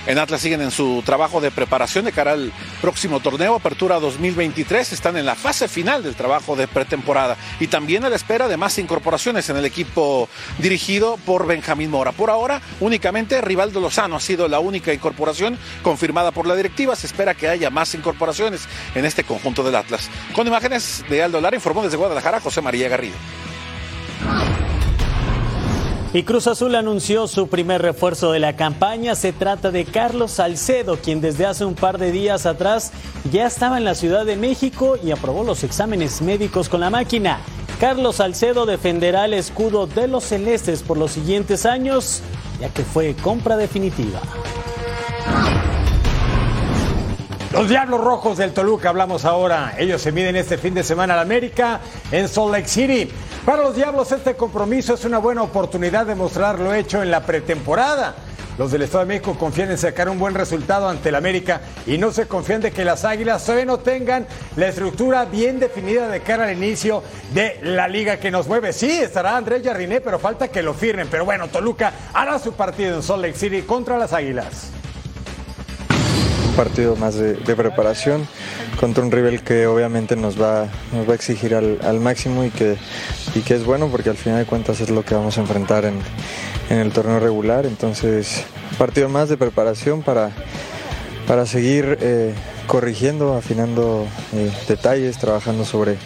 [0.07, 4.93] En Atlas siguen en su trabajo de preparación de cara al próximo torneo, Apertura 2023.
[4.93, 8.55] Están en la fase final del trabajo de pretemporada y también a la espera de
[8.55, 12.13] más incorporaciones en el equipo dirigido por Benjamín Mora.
[12.13, 16.95] Por ahora, únicamente Rivaldo Lozano ha sido la única incorporación confirmada por la directiva.
[16.95, 18.61] Se espera que haya más incorporaciones
[18.95, 20.09] en este conjunto del Atlas.
[20.33, 23.17] Con imágenes de Aldo Lara, informó desde Guadalajara José María Garrido.
[26.13, 29.13] Y Cruz Azul anunció su primer refuerzo de la campaña.
[29.13, 32.91] Se trata de Carlos Salcedo, quien desde hace un par de días atrás
[33.31, 37.41] ya estaba en la Ciudad de México y aprobó los exámenes médicos con la máquina.
[37.79, 42.21] Carlos Salcedo defenderá el escudo de los celestes por los siguientes años,
[42.59, 44.21] ya que fue compra definitiva.
[47.57, 49.73] Los Diablos Rojos del Toluca hablamos ahora.
[49.79, 53.09] Ellos se miden este fin de semana al América en Salt Lake City.
[53.43, 57.25] Para los Diablos este compromiso es una buena oportunidad de mostrar lo hecho en la
[57.25, 58.13] pretemporada.
[58.59, 61.97] Los del Estado de México confían en sacar un buen resultado ante el América y
[61.97, 66.21] no se confían de que las Águilas todavía no tengan la estructura bien definida de
[66.21, 67.01] cara al inicio
[67.33, 68.71] de la liga que nos mueve.
[68.71, 71.07] Sí, estará Andrés Jardiné, pero falta que lo firmen.
[71.09, 74.76] Pero bueno, Toluca hará su partido en Salt Lake City contra las Águilas
[76.57, 78.27] partido más de, preparación
[78.79, 82.49] contra un rival que obviamente nos va, nos va a exigir al, al, máximo y
[82.49, 82.77] que,
[83.35, 85.85] y que es bueno porque al final de cuentas es lo que vamos a enfrentar
[85.85, 85.99] en,
[86.71, 87.67] en el torneo regular.
[87.67, 88.43] Entonces,
[88.79, 90.31] partido más de preparación para,
[91.27, 92.33] para seguir eh,
[92.65, 95.97] corrigiendo, afinando eh, detalles, trabajando sobre,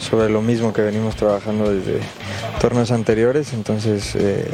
[0.00, 2.00] sobre lo mismo que venimos trabajando desde
[2.60, 3.54] torneos anteriores.
[3.54, 4.46] Entonces, eh,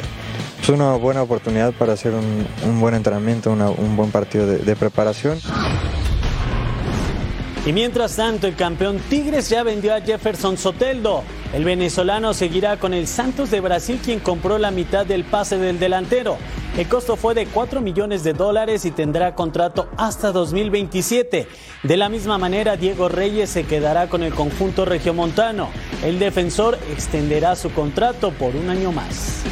[0.61, 5.39] es una buena oportunidad para hacer un, buen entrenamiento, un buen partido de, de, preparación.
[7.65, 11.23] Y mientras tanto, el campeón Tigres ya vendió a Jefferson Soteldo.
[11.53, 15.79] El venezolano seguirá con el Santos de Brasil, quien compró la mitad del pase del
[15.79, 16.37] delantero.
[16.77, 21.47] El costo fue de 4 millones de dólares y tendrá contrato hasta 2027.
[21.83, 25.69] De la misma manera, Diego Reyes se quedará con el conjunto regiomontano.
[26.03, 29.43] El defensor extenderá su contrato por un año más.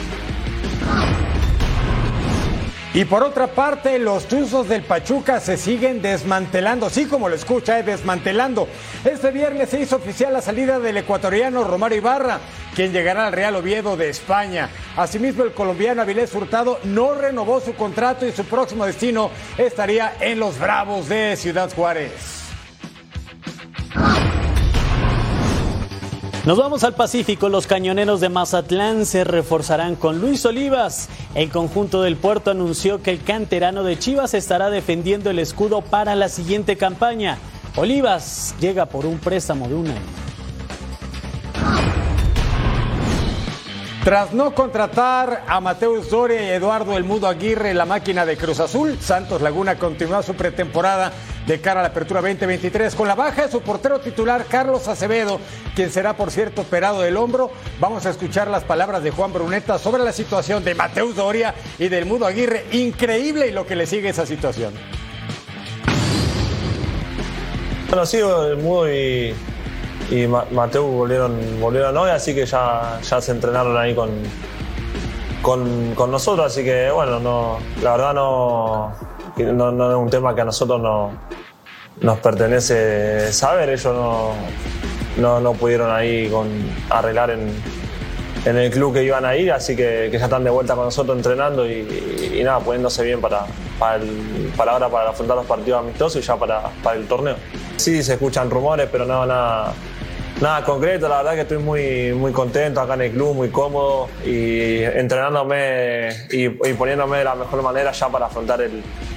[2.92, 7.78] Y por otra parte, los Tuzos del Pachuca se siguen desmantelando, así como lo escucha,
[7.78, 8.68] eh, desmantelando.
[9.06, 12.40] Este viernes se hizo oficial la salida del ecuatoriano Romario Ibarra,
[12.76, 14.70] quien llegará al Real Oviedo de España.
[14.98, 20.40] Asimismo, el colombiano Avilés Hurtado no renovó su contrato y su próximo destino estaría en
[20.40, 22.49] los Bravos de Ciudad Juárez.
[26.50, 27.48] Nos vamos al Pacífico.
[27.48, 31.08] Los cañoneros de Mazatlán se reforzarán con Luis Olivas.
[31.36, 36.16] El conjunto del puerto anunció que el canterano de Chivas estará defendiendo el escudo para
[36.16, 37.38] la siguiente campaña.
[37.76, 40.29] Olivas llega por un préstamo de un año.
[44.10, 48.38] Tras no contratar a Mateus Doria y Eduardo El Mudo Aguirre en la máquina de
[48.38, 51.12] Cruz Azul, Santos Laguna continúa su pretemporada
[51.46, 55.40] de cara a la apertura 2023 con la baja de su portero titular Carlos Acevedo,
[55.76, 57.52] quien será por cierto operado del hombro.
[57.80, 61.88] Vamos a escuchar las palabras de Juan Bruneta sobre la situación de Mateus Doria y
[61.88, 62.66] del Mudo Aguirre.
[62.72, 64.74] Increíble y lo que le sigue esa situación.
[67.90, 69.36] Bueno, sí, el Mudo y,
[70.12, 74.10] y Mateo volvieron, volvieron hoy, así que ya, ya se entrenaron ahí con,
[75.42, 78.94] con, con, nosotros, así que bueno, no, la verdad no,
[79.38, 81.12] no, no, es un tema que a nosotros no,
[82.02, 84.32] nos pertenece saber, ellos no,
[85.18, 86.48] no, no pudieron ahí con,
[86.90, 87.52] arreglar en,
[88.46, 91.16] en, el club que iban a ir, así que, ya están de vuelta con nosotros
[91.18, 93.46] entrenando y, nada, poniéndose bien para,
[93.78, 94.02] para,
[94.58, 97.36] para ahora, para afrontar los partidos amistosos y ya para, para el torneo.
[97.78, 99.74] Sí, se escuchan rumores, pero no, nada,
[100.42, 101.08] nada concreto.
[101.08, 106.10] La verdad que estoy muy, muy contento acá en el club, muy cómodo y entrenándome
[106.30, 108.62] y, poniéndome de la mejor manera ya para afrontar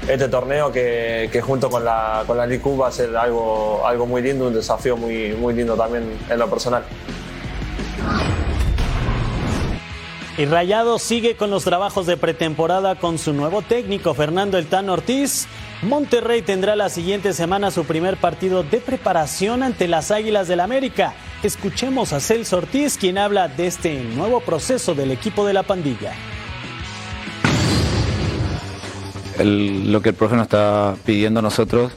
[0.09, 4.07] este torneo que, que, junto con la, con la League va a ser algo, algo
[4.07, 6.85] muy lindo, un desafío muy, muy lindo también en lo personal.
[10.39, 14.89] Y Rayado sigue con los trabajos de pretemporada con su nuevo técnico, Fernando El Tan
[14.89, 15.47] Ortiz.
[15.83, 21.15] Monterrey tendrá la siguiente semana su primer partido de preparación ante las Águilas del América.
[21.43, 26.13] Escuchemos a Celso Ortiz, quien habla de este nuevo proceso del equipo de la pandilla.
[29.39, 31.91] lo que el profe nos está pidiendo a nosotros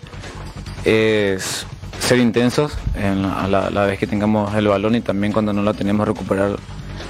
[0.84, 1.68] es
[2.00, 5.76] ser intensos en la, la, vez que tengamos el balón y también cuando no lo
[5.76, 6.56] tenemos recuperar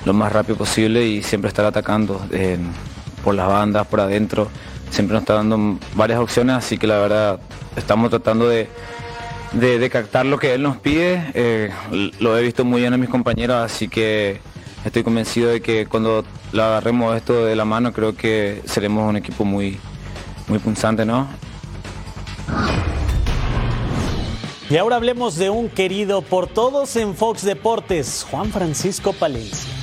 [0.03, 2.19] lo más rápido posible y siempre estar atacando
[3.23, 4.49] por las bandas, por adentro.
[4.89, 7.39] Siempre nos está dando varias opciones, así que la verdad
[7.75, 8.69] estamos tratando de,
[9.53, 11.31] de, captar lo que él nos pide.
[11.33, 11.69] Eh,
[12.19, 14.39] lo he visto muy bien en mis compañeros, así que
[14.85, 19.17] estoy convencido de que cuando lo agarremos esto de la mano, creo que seremos un
[19.17, 19.77] equipo muy,
[20.47, 21.27] muy punzante, ¿no?
[24.69, 29.74] Y ahora hablemos de un querido por todos en Fox Deportes, Juan Francisco Palencia.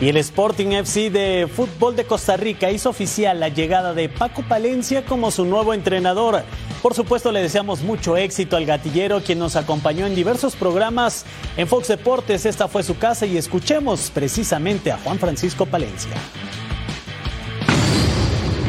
[0.00, 4.42] Y el Sporting FC de fútbol de Costa Rica hizo oficial la llegada de Paco
[4.42, 6.42] Palencia como su nuevo entrenador.
[6.80, 11.26] Por supuesto le deseamos mucho éxito al gatillero quien nos acompañó en diversos programas
[11.58, 12.46] en Fox Deportes.
[12.46, 16.14] Esta fue su casa y escuchemos precisamente a Juan Francisco Palencia.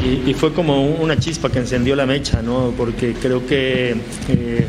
[0.04, 2.74] Y, fue como una chispa que encendió la mecha, ¿no?
[2.76, 3.94] Porque creo que
[4.28, 4.66] eh,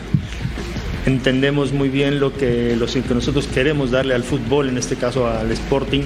[1.06, 5.52] entendemos muy bien lo que, que nosotros queremos darle al fútbol, en este caso al
[5.52, 6.02] Sporting.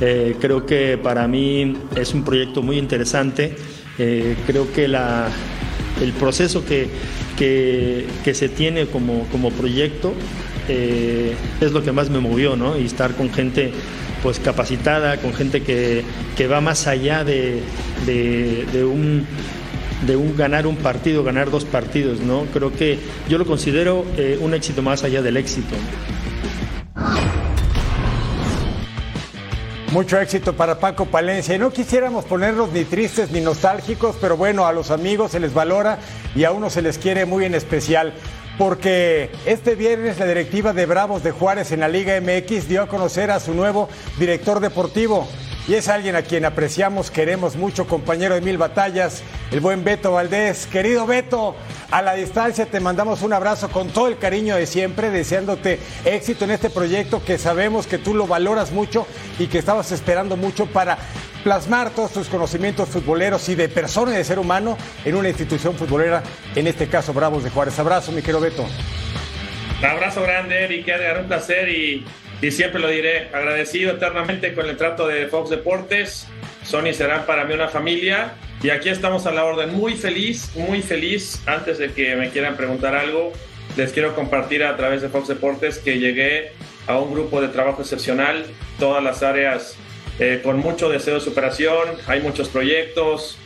[0.00, 3.54] Eh, creo que para mí es un proyecto muy interesante.
[3.98, 5.28] Eh, creo que la,
[6.00, 6.88] el proceso que,
[7.36, 10.14] que, se tiene como, como proyecto
[10.68, 12.78] es lo que más me movió, ¿no?
[12.78, 13.72] Y estar con gente
[14.22, 16.04] pues capacitada, con gente que,
[16.46, 17.62] va más allá de,
[18.84, 19.26] un
[20.06, 22.44] de un ganar un partido, ganar dos partidos, ¿no?
[22.52, 25.74] Creo que yo lo considero eh, un éxito más allá del éxito.
[29.92, 31.54] Mucho éxito para Paco Palencia.
[31.54, 35.52] Y no quisiéramos ponernos ni tristes ni nostálgicos, pero bueno, a los amigos se les
[35.52, 35.98] valora
[36.34, 38.14] y a uno se les quiere muy en especial
[38.58, 42.86] porque este viernes la directiva de Bravos de Juárez en la Liga MX dio a
[42.86, 43.88] conocer a su nuevo
[44.18, 45.26] director deportivo.
[45.68, 49.22] Y es alguien a quien apreciamos, queremos mucho, compañero de mil batallas,
[49.52, 50.66] el buen Beto Valdés.
[50.66, 51.54] Querido Beto,
[51.92, 56.46] a la distancia te mandamos un abrazo con todo el cariño de siempre, deseándote éxito
[56.46, 59.06] en este proyecto que sabemos que tú lo valoras mucho
[59.38, 60.98] y que estabas esperando mucho para
[61.44, 65.76] plasmar todos tus conocimientos futboleros y de persona y de ser humano en una institución
[65.76, 66.24] futbolera,
[66.56, 67.78] en este caso Bravos de Juárez.
[67.78, 68.66] Abrazo, mi querido Beto.
[69.78, 70.88] Un abrazo grande, Eric,
[71.20, 72.04] un placer y,
[72.42, 76.26] y siempre lo diré, agradecido eternamente con el trato de Fox Deportes.
[76.64, 79.72] Sony serán para mí una familia y aquí estamos a la orden.
[79.72, 81.40] Muy feliz, muy feliz.
[81.46, 83.32] Antes de que me quieran preguntar algo,
[83.76, 86.50] les quiero compartir a través de Fox Deportes que llegué
[86.88, 88.44] a un grupo de trabajo excepcional,
[88.80, 89.76] todas las áreas
[90.18, 93.38] eh, con mucho deseo de superación, hay muchos proyectos,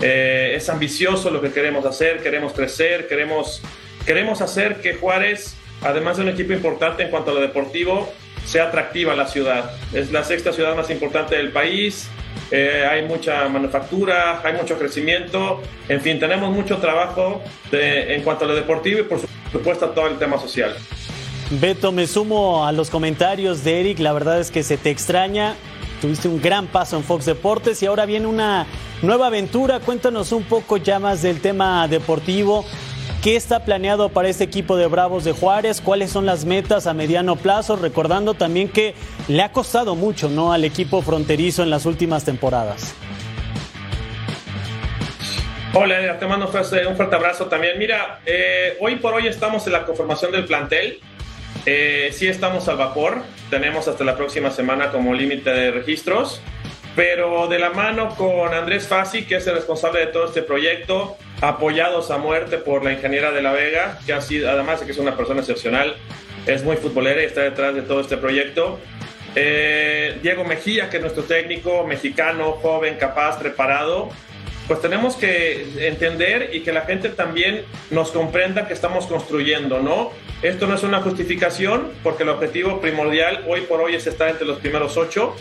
[0.00, 3.62] eh, es ambicioso lo que queremos hacer, queremos crecer, queremos,
[4.06, 8.12] queremos hacer que Juárez, además de un equipo importante en cuanto a lo deportivo,
[8.44, 9.70] sea atractiva la ciudad.
[9.92, 12.08] Es la sexta ciudad más importante del país,
[12.50, 18.48] eh, hay mucha manufactura, hay mucho crecimiento, en fin, tenemos mucho trabajo en cuanto a
[18.48, 19.18] lo deportivo y por
[19.50, 20.74] supuesto todo el tema social.
[21.50, 25.54] Beto, me sumo a los comentarios de Eric, la verdad es que se te extraña,
[26.00, 28.66] tuviste un gran paso en Fox Deportes y ahora viene una
[29.02, 29.80] nueva aventura.
[29.80, 32.64] Cuéntanos un poco ya más del tema deportivo.
[33.24, 35.80] ¿Qué está planeado para este equipo de Bravos de Juárez?
[35.80, 37.74] ¿Cuáles son las metas a mediano plazo?
[37.74, 38.94] Recordando también que
[39.28, 40.52] le ha costado mucho ¿no?
[40.52, 42.94] al equipo fronterizo en las últimas temporadas.
[45.72, 47.78] Hola, te mando un fuerte abrazo también.
[47.78, 51.00] Mira, eh, hoy por hoy estamos en la conformación del plantel.
[51.64, 56.42] Eh, sí estamos al vapor, tenemos hasta la próxima semana como límite de registros,
[56.96, 61.16] pero de la mano con Andrés Fassi, que es el responsable de todo este proyecto,
[61.40, 64.92] apoyados a muerte por la ingeniera de la Vega, que ha sido, además de que
[64.92, 65.96] es una persona excepcional,
[66.46, 68.78] es muy futbolera y está detrás de todo este proyecto.
[69.34, 74.10] Eh, Diego Mejía, que es nuestro técnico mexicano, joven, capaz, preparado,
[74.68, 80.12] pues tenemos que entender y que la gente también nos comprenda que estamos construyendo, ¿no?
[80.42, 84.46] Esto no es una justificación porque el objetivo primordial hoy por hoy es estar entre
[84.46, 85.34] los primeros ocho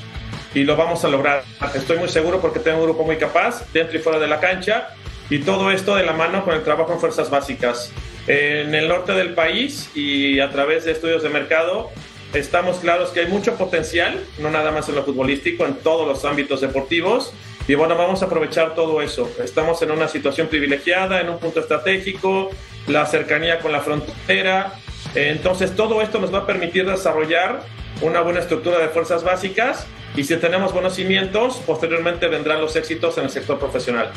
[0.54, 1.44] y lo vamos a lograr.
[1.74, 4.90] Estoy muy seguro porque tengo un grupo muy capaz dentro y fuera de la cancha
[5.30, 7.92] y todo esto de la mano con el trabajo en fuerzas básicas.
[8.28, 11.90] En el norte del país y a través de estudios de mercado
[12.34, 16.26] estamos claros que hay mucho potencial, no nada más en lo futbolístico, en todos los
[16.26, 17.34] ámbitos deportivos
[17.68, 19.30] y bueno, vamos a aprovechar todo eso.
[19.42, 22.50] Estamos en una situación privilegiada, en un punto estratégico,
[22.88, 24.74] la cercanía con la frontera.
[25.16, 27.62] Entonces, todo esto nos va a permitir desarrollar
[28.02, 33.18] una buena estructura de fuerzas básicas y si tenemos buenos cimientos, posteriormente vendrán los éxitos
[33.18, 34.12] en el sector profesional.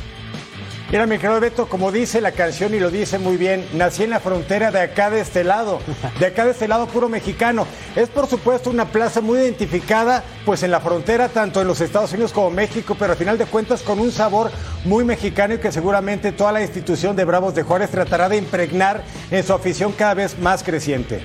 [0.89, 4.11] Mira, mi querido Beto, como dice la canción y lo dice muy bien, nací en
[4.11, 5.81] la frontera de acá de este lado,
[6.21, 7.67] de acá de este lado puro mexicano.
[7.97, 12.13] Es por supuesto una plaza muy identificada, pues en la frontera, tanto en los Estados
[12.13, 14.53] Unidos como México, pero al final de cuentas con un sabor
[14.85, 19.03] muy mexicano y que seguramente toda la institución de Bravos de Juárez tratará de impregnar
[19.33, 21.21] en su afición cada vez más creciente.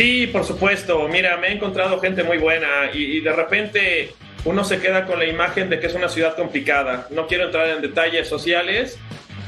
[0.00, 1.06] Sí, por supuesto.
[1.08, 4.14] Mira, me he encontrado gente muy buena y, de repente
[4.46, 7.06] uno se queda con la imagen de que es una ciudad complicada.
[7.10, 8.98] No quiero entrar en detalles sociales,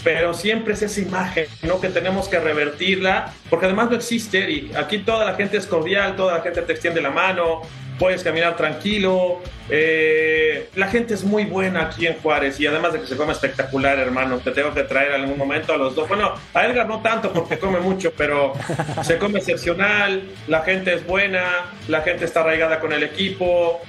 [0.05, 1.81] pero siempre es esa imagen, ¿no?
[1.81, 6.17] Que tenemos que revertirla, porque además no existe, y aquí toda la gente es cordial,
[6.17, 7.63] toda la gente te extiende la mano,
[8.03, 9.41] puedes caminar tranquilo,
[9.71, 13.33] eh, la gente es muy buena aquí en Juárez, y además de que se come
[13.33, 16.89] espectacular, hermano, te tengo que traer en algún momento a los dos, bueno, a Edgar
[16.89, 18.55] no tanto porque come mucho, pero
[19.05, 21.45] se come excepcional, la gente es buena,
[21.87, 23.81] la gente está arraigada con el equipo,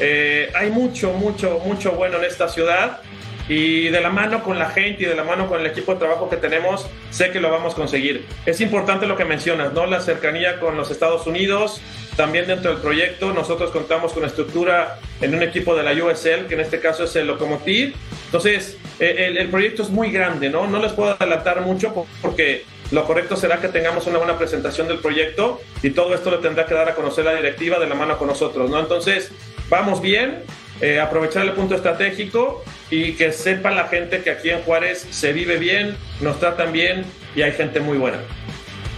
[0.00, 3.02] eh, hay mucho, mucho, mucho bueno en esta ciudad
[3.50, 5.98] y de la mano con la gente y de la mano con el equipo de
[5.98, 8.24] trabajo que tenemos, sé que lo vamos a conseguir.
[8.46, 9.86] Es importante lo que mencionas, ¿no?
[9.86, 11.80] La cercanía con los Estados Unidos,
[12.14, 16.54] también dentro del proyecto nosotros contamos con estructura en un equipo de la USL, que
[16.54, 17.96] en este caso es el Locomotiv.
[18.26, 20.68] Entonces, eh, el, el proyecto es muy grande, ¿no?
[20.68, 24.98] No les puedo adelantar mucho porque lo correcto será que tengamos una buena presentación del
[24.98, 28.16] proyecto y todo esto le tendrá que dar a conocer la directiva de la mano
[28.16, 28.78] con nosotros, ¿no?
[28.78, 29.32] Entonces,
[29.68, 30.44] vamos bien,
[30.80, 35.32] eh, aprovechar el punto estratégico y que sepa la gente que aquí en Juárez se
[35.32, 37.04] vive bien, nos tratan bien
[37.36, 38.18] y hay gente muy buena.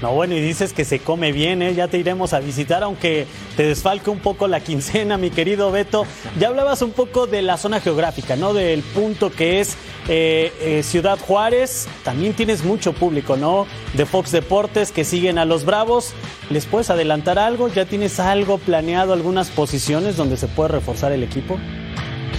[0.03, 1.75] No, bueno, y dices que se come bien, ¿eh?
[1.75, 6.05] ya te iremos a visitar, aunque te desfalque un poco la quincena, mi querido Beto.
[6.41, 8.53] Ya hablabas un poco de la zona geográfica, ¿no?
[8.53, 9.77] Del punto que es
[10.09, 11.87] eh, eh, Ciudad Juárez.
[12.03, 13.69] También tienes mucho público, ¿no?
[13.95, 16.15] De Fox Deportes que siguen a los Bravos.
[16.51, 17.69] ¿Les puedes adelantar algo?
[17.69, 21.61] ¿Ya tienes algo planeado, algunas posiciones donde se puede reforzar el equipo?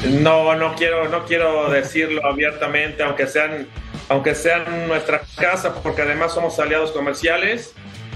[0.09, 3.67] No, no quiero, no quiero decirlo abiertamente, aunque sean
[4.13, 7.73] aunque sean nuestra casa, porque además somos aliados comerciales,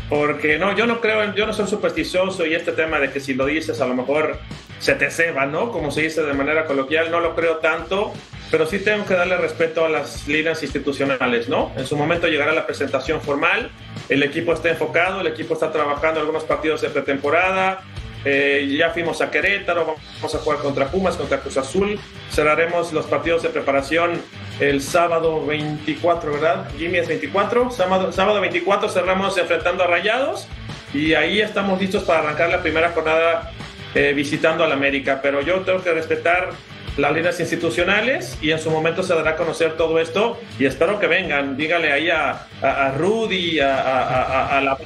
[0.09, 3.33] porque no, yo no creo, yo no soy supersticioso y este tema de que si
[3.33, 4.37] lo dices a lo mejor
[4.77, 5.71] se te ceba, ¿no?
[5.71, 8.13] Como se dice de manera coloquial, no lo creo tanto,
[8.51, 11.71] pero sí tengo que darle respeto a las líneas institucionales, ¿no?
[11.75, 13.71] En su momento llegará la presentación formal,
[14.07, 17.81] el equipo está enfocado, el equipo está trabajando algunos partidos de pretemporada,
[18.23, 21.99] eh, ya fuimos a Querétaro, vamos a jugar contra Pumas, contra Cruz Azul.
[22.31, 24.21] Cerraremos los partidos de preparación
[24.59, 26.67] el sábado 24, ¿verdad?
[26.77, 27.71] Jimmy es 24.
[27.71, 30.47] Sábado, sábado 24 cerramos enfrentando a Rayados
[30.93, 33.51] y ahí estamos listos para arrancar la primera jornada
[33.93, 35.19] eh, visitando al América.
[35.21, 36.49] Pero yo tengo que respetar
[36.97, 40.99] las líneas institucionales y en su momento se dará a conocer todo esto y espero
[40.99, 41.55] que vengan.
[41.55, 44.77] Dígale ahí a, a, a Rudy, a, a, a la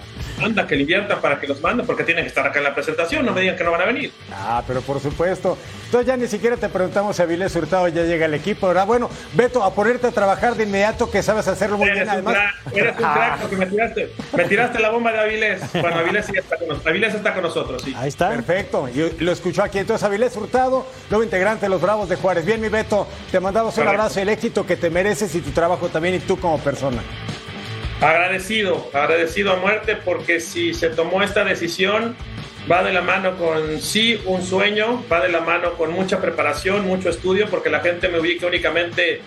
[0.46, 2.74] anda que le inviertan para que los manden, porque tienen que estar acá en la
[2.76, 4.12] presentación, no me digan que no van a venir.
[4.34, 5.58] Ah, pero por supuesto.
[5.86, 8.86] Entonces ya ni siquiera te preguntamos si Avilés Hurtado ya llega al equipo, ¿verdad?
[8.88, 12.08] Bueno, Beto, a ponerte a trabajar de inmediato, que sabes hacerlo muy eres bien.
[12.10, 15.62] Un Además, crack, eres un crack porque me tiraste, me tiraste la bomba de Avilés.
[15.74, 16.88] Bueno, Avilés sí está con nosotros.
[16.88, 17.94] Avilés está con nosotros, sí.
[17.98, 18.30] Ahí está.
[18.30, 18.88] Perfecto.
[18.90, 19.80] Y lo escuchó aquí.
[19.80, 22.46] Entonces, Avilés Hurtado, nuevo integrante de los Bravos de Juárez.
[22.46, 24.02] Bien, mi Beto, te mandamos un Correcto.
[24.02, 27.02] abrazo y el éxito que te mereces y tu trabajo también y tú como persona.
[28.02, 32.16] Agradecido, agradecido a muerte porque si se tomó esta decisión
[32.70, 36.88] va de la mano con sí un sueño, va de la mano con mucha preparación,
[36.88, 39.22] mucho estudio, porque la gente me ubica únicamente,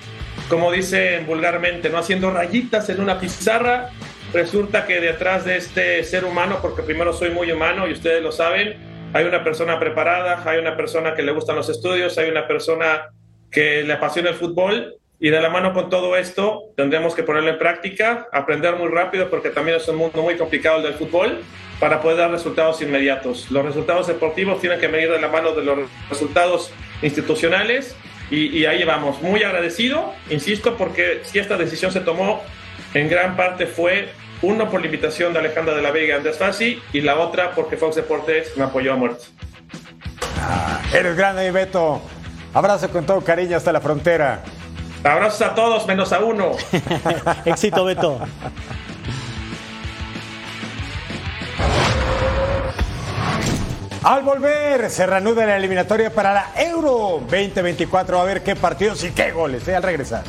[0.49, 3.91] como dicen vulgarmente, no haciendo rayitas en una pizarra.
[4.33, 8.33] Resulta que detrás de este ser humano, porque primero soy muy humano y ustedes lo
[8.33, 8.77] saben,
[9.13, 13.11] hay una persona preparada, hay una persona que le gustan los estudios, hay una persona
[13.53, 17.51] que le apasiona el fútbol y de la mano con todo esto tendremos que ponerlo
[17.51, 21.43] en práctica, aprender muy rápido porque también es un mundo muy complicado el del fútbol
[21.81, 23.51] para poder dar resultados inmediatos.
[23.51, 27.97] Los resultados deportivos tienen que venir de la mano de los resultados institucionales
[28.31, 29.23] y, y ahí vamos.
[29.23, 32.43] Muy agradecido, insisto, porque si esta decisión se tomó,
[32.95, 34.09] en gran parte fue
[34.43, 37.53] uno por la invitación de Alejandra de la Vega y Andrés Fassi y la otra
[37.53, 39.25] porque Fox Deportes me apoyó a muerte.
[40.93, 42.03] Eres grande, Beto.
[42.53, 44.43] Abrazo con todo cariño hasta la frontera.
[45.05, 46.53] Abrazos a todos, menos a uno.
[47.45, 48.19] Éxito, Beto.
[54.03, 58.21] Al volver, se reanuda la eliminatoria para la Euro 2024.
[58.21, 59.77] A ver qué partidos y qué goles, ¿eh?
[59.77, 60.25] Al regresar.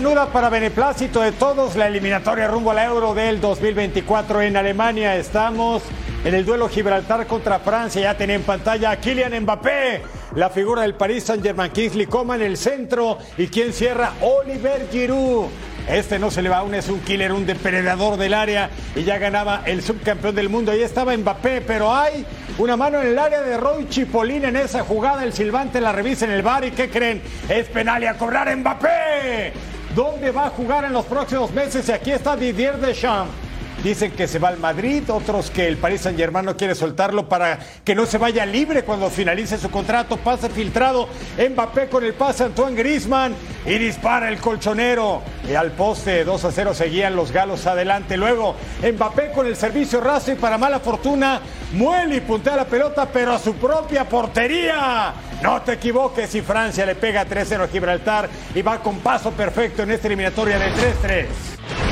[0.00, 5.14] Reanuda para beneplácito de todos la eliminatoria rumbo al Euro del 2024 en Alemania.
[5.14, 5.82] Estamos
[6.24, 8.00] en el duelo Gibraltar contra Francia.
[8.00, 10.00] Ya tenía en pantalla a Kylian Mbappé,
[10.36, 11.70] la figura del Paris Saint-Germain.
[11.70, 15.48] Kingsley Coman en el centro y quien cierra Oliver Giroud.
[15.86, 19.18] Este no se le va aún, es un killer, un depredador del área y ya
[19.18, 20.72] ganaba el subcampeón del mundo.
[20.72, 22.24] Ahí estaba Mbappé, pero hay
[22.56, 25.24] una mano en el área de Roy Chipolin en esa jugada.
[25.24, 27.20] El silbante la revisa en el bar y ¿qué creen?
[27.50, 29.52] Es penal y a cobrar Mbappé.
[29.94, 31.88] ¿Dónde va a jugar en los próximos meses?
[31.88, 33.49] Y aquí está Didier Deschamps
[33.82, 37.30] Dicen que se va al Madrid, otros que el Paris Saint Germain no quiere soltarlo
[37.30, 40.18] para que no se vaya libre cuando finalice su contrato.
[40.18, 41.08] Pase filtrado,
[41.38, 45.22] Mbappé con el pase Antoine Grisman y dispara el colchonero.
[45.48, 48.18] Y al poste 2 a 0 seguían los galos adelante.
[48.18, 51.40] Luego Mbappé con el servicio raso y para mala fortuna
[51.72, 55.14] muele y puntea la pelota, pero a su propia portería.
[55.42, 59.84] No te equivoques si Francia le pega 3-0 a Gibraltar y va con paso perfecto
[59.84, 61.89] en esta eliminatoria de 3-3.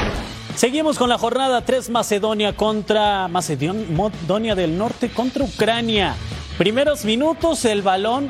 [0.58, 6.16] Seguimos con la jornada 3 Macedonia contra Macedonia del Norte contra Ucrania.
[6.58, 8.28] Primeros minutos, el balón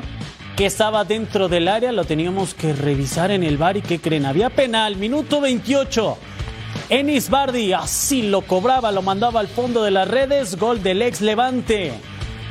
[0.55, 4.27] que estaba dentro del área lo teníamos que revisar en el bar y que creen,
[4.27, 6.17] había penal, minuto 28.
[6.89, 11.21] Enis Bardi así lo cobraba, lo mandaba al fondo de las redes, gol del ex
[11.21, 11.93] Levante.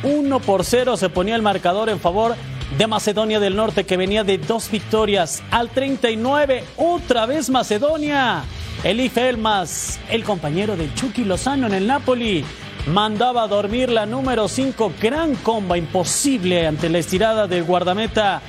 [0.02, 2.34] 1 por 0 se ponía el marcador en favor
[2.76, 5.40] de Macedonia del Norte que venía de dos victorias.
[5.52, 8.42] Al 39, otra vez Macedonia.
[8.84, 12.44] Eli Felmas, el compañero de Chucky Lozano en el Napoli,
[12.86, 14.92] mandaba a dormir la número 5.
[15.00, 18.40] Gran comba, imposible ante la estirada del guardameta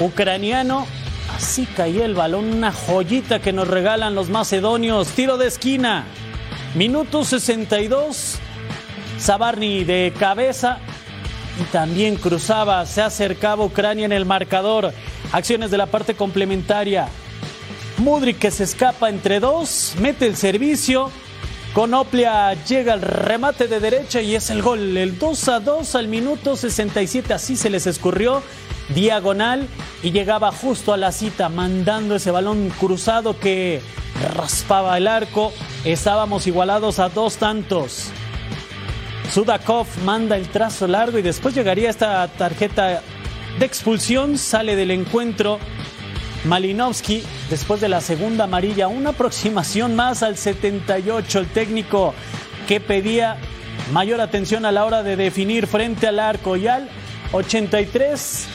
[0.00, 0.84] ucraniano.
[1.36, 5.08] Así caía el balón, una joyita que nos regalan los macedonios.
[5.10, 6.04] Tiro de esquina.
[6.74, 8.38] Minuto 62.
[9.18, 10.78] Sabarni de cabeza
[11.60, 14.92] y también cruzaba, se acercaba Ucrania en el marcador.
[15.32, 17.08] Acciones de la parte complementaria.
[17.98, 21.10] Mudrik que se escapa entre dos, mete el servicio.
[21.74, 24.96] Conoplia llega al remate de derecha y es el gol.
[24.96, 27.34] El 2 a 2 al minuto 67.
[27.34, 28.42] Así se les escurrió.
[28.94, 29.68] Diagonal
[30.02, 33.82] y llegaba justo a la cita, mandando ese balón cruzado que
[34.34, 35.52] raspaba el arco.
[35.84, 38.10] Estábamos igualados a dos tantos.
[39.32, 43.02] Sudakov manda el trazo largo y después llegaría esta tarjeta
[43.58, 44.38] de expulsión.
[44.38, 45.58] Sale del encuentro
[46.44, 48.88] Malinovsky después de la segunda amarilla.
[48.88, 51.38] Una aproximación más al 78.
[51.40, 52.14] El técnico
[52.66, 53.36] que pedía
[53.92, 56.56] mayor atención a la hora de definir frente al arco.
[56.56, 56.88] Y al
[57.32, 58.46] 83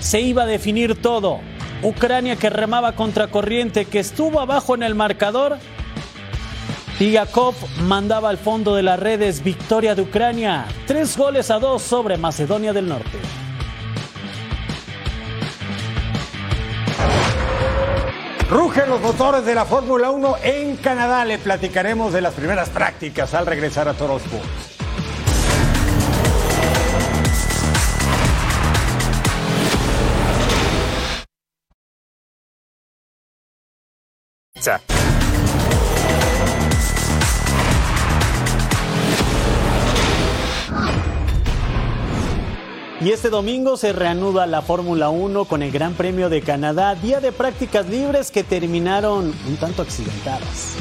[0.00, 1.40] se iba a definir todo.
[1.82, 5.58] Ucrania que remaba contra corriente, que estuvo abajo en el marcador
[7.00, 7.16] y
[7.84, 10.66] mandaba al fondo de las redes victoria de Ucrania.
[10.86, 13.18] Tres goles a dos sobre Macedonia del Norte.
[18.50, 21.24] Rugen los motores de la Fórmula 1 en Canadá.
[21.24, 24.18] Le platicaremos de las primeras prácticas al regresar a Toro.
[43.02, 47.20] Y este domingo se reanuda la Fórmula 1 con el Gran Premio de Canadá, día
[47.20, 50.74] de prácticas libres que terminaron un tanto accidentadas.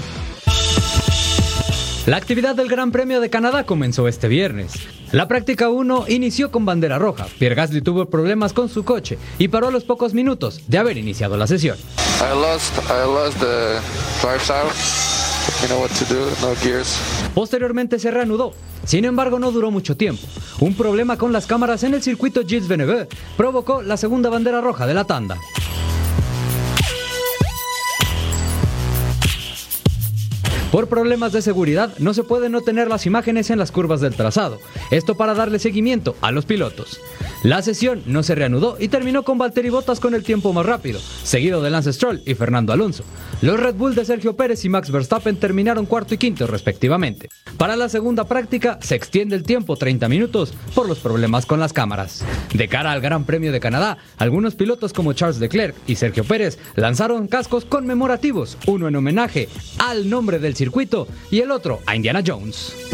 [2.06, 4.74] La actividad del Gran Premio de Canadá comenzó este viernes.
[5.14, 7.28] La práctica 1 inició con bandera roja.
[7.40, 10.98] Pierre Gasly tuvo problemas con su coche y paró a los pocos minutos de haber
[10.98, 11.78] iniciado la sesión.
[17.34, 18.54] Posteriormente se reanudó.
[18.86, 20.26] Sin embargo, no duró mucho tiempo.
[20.60, 24.88] Un problema con las cámaras en el circuito Gilles Veneveux provocó la segunda bandera roja
[24.88, 25.38] de la tanda.
[30.72, 34.60] Por problemas de seguridad no se pueden obtener las imágenes en las curvas del trazado,
[34.92, 37.02] esto para darle seguimiento a los pilotos.
[37.42, 41.00] La sesión no se reanudó y terminó con Valtteri Bottas con el tiempo más rápido,
[41.24, 43.04] seguido de Lance Stroll y Fernando Alonso.
[43.42, 47.30] Los Red Bull de Sergio Pérez y Max Verstappen terminaron cuarto y quinto respectivamente.
[47.58, 51.74] Para la segunda práctica se extiende el tiempo 30 minutos por los problemas con las
[51.74, 52.24] cámaras.
[52.54, 56.60] De cara al Gran Premio de Canadá, algunos pilotos como Charles Leclerc y Sergio Pérez
[56.76, 59.50] lanzaron cascos conmemorativos, uno en homenaje
[59.80, 62.89] al nombre del circuito y el otro a Indiana Jones.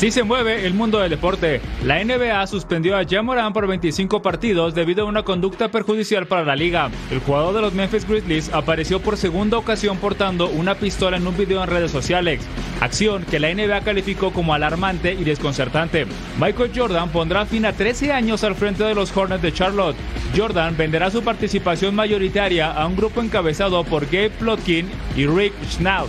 [0.00, 1.60] Así se mueve el mundo del deporte.
[1.84, 6.56] La NBA suspendió a Jamoran por 25 partidos debido a una conducta perjudicial para la
[6.56, 6.90] liga.
[7.10, 11.36] El jugador de los Memphis Grizzlies apareció por segunda ocasión portando una pistola en un
[11.36, 12.40] video en redes sociales,
[12.80, 16.06] acción que la NBA calificó como alarmante y desconcertante.
[16.40, 19.96] Michael Jordan pondrá fin a 13 años al frente de los Hornets de Charlotte.
[20.34, 26.08] Jordan venderá su participación mayoritaria a un grupo encabezado por Gabe Plotkin y Rick Schnaut.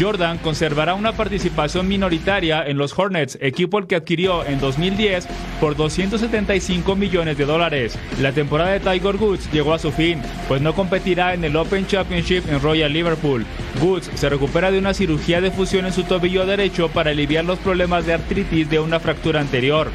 [0.00, 5.28] Jordan conservará una participación minoritaria en los Hornets, equipo al que adquirió en 2010
[5.60, 7.98] por 275 millones de dólares.
[8.18, 11.86] La temporada de Tiger Woods llegó a su fin, pues no competirá en el Open
[11.86, 13.44] Championship en Royal Liverpool.
[13.82, 17.58] Woods se recupera de una cirugía de fusión en su tobillo derecho para aliviar los
[17.58, 19.90] problemas de artritis de una fractura anterior.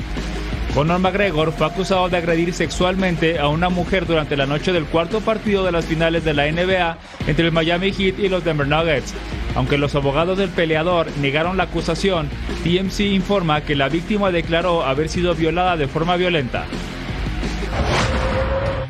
[0.76, 5.22] Conor McGregor fue acusado de agredir sexualmente a una mujer durante la noche del cuarto
[5.22, 6.98] partido de las finales de la NBA
[7.28, 9.14] entre el Miami Heat y los Denver Nuggets.
[9.56, 12.30] Aunque los abogados del peleador negaron la acusación,
[12.64, 16.66] TMC informa que la víctima declaró haber sido violada de forma violenta.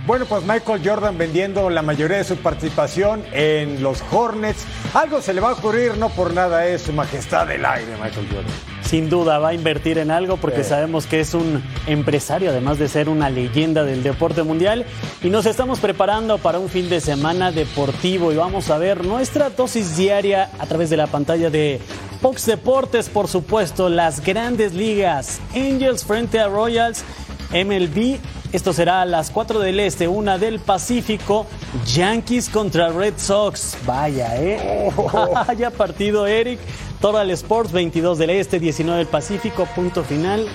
[0.06, 4.66] Bueno, pues Michael Jordan vendiendo la mayoría de su participación en los Hornets.
[4.94, 8.28] Algo se le va a ocurrir, no por nada es su majestad del aire, Michael
[8.32, 8.75] Jordan.
[8.86, 10.70] Sin duda va a invertir en algo porque Sí.
[10.70, 14.86] sabemos que es un empresario, además de ser una leyenda del deporte mundial.
[15.24, 19.50] Y nos estamos preparando para un fin de semana deportivo y vamos a ver nuestra
[19.50, 21.80] dosis diaria a través de la pantalla de
[22.22, 25.40] Fox Deportes, por supuesto, las grandes ligas.
[25.56, 27.04] Angels frente a Royals,
[27.52, 28.20] MLB.
[28.52, 31.46] Esto será a las 4 del Este, una del Pacífico.
[31.94, 33.76] Yankees contra Red Sox.
[33.86, 34.92] Vaya, ¿eh?
[35.48, 36.60] Vaya partido, Eric.
[37.06, 39.68] Total Sports, 22 del Este, 19 del Pacífico.
[39.76, 40.48] Punto final.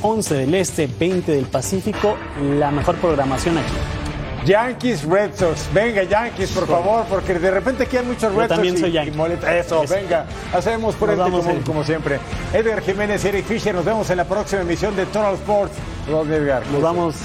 [0.00, 2.16] 11 del Este, 20 del Pacífico.
[2.58, 4.46] La mejor programación aquí.
[4.46, 5.68] Yankees, Red Sox.
[5.74, 8.48] Venga, Yankees, por favor, porque de repente aquí hay muchos Yo Red Sox.
[8.48, 9.54] también y- soy y molesta.
[9.54, 9.94] Eso, Eso.
[9.94, 10.24] venga.
[10.54, 12.18] Hacemos por vamos como, siempre.
[12.54, 13.74] Edgar Jiménez y Eric Fisher.
[13.74, 15.74] Nos vemos en la próxima emisión de Total Sports.
[16.10, 16.62] Nos Edgar.
[16.68, 17.16] Nos vamos.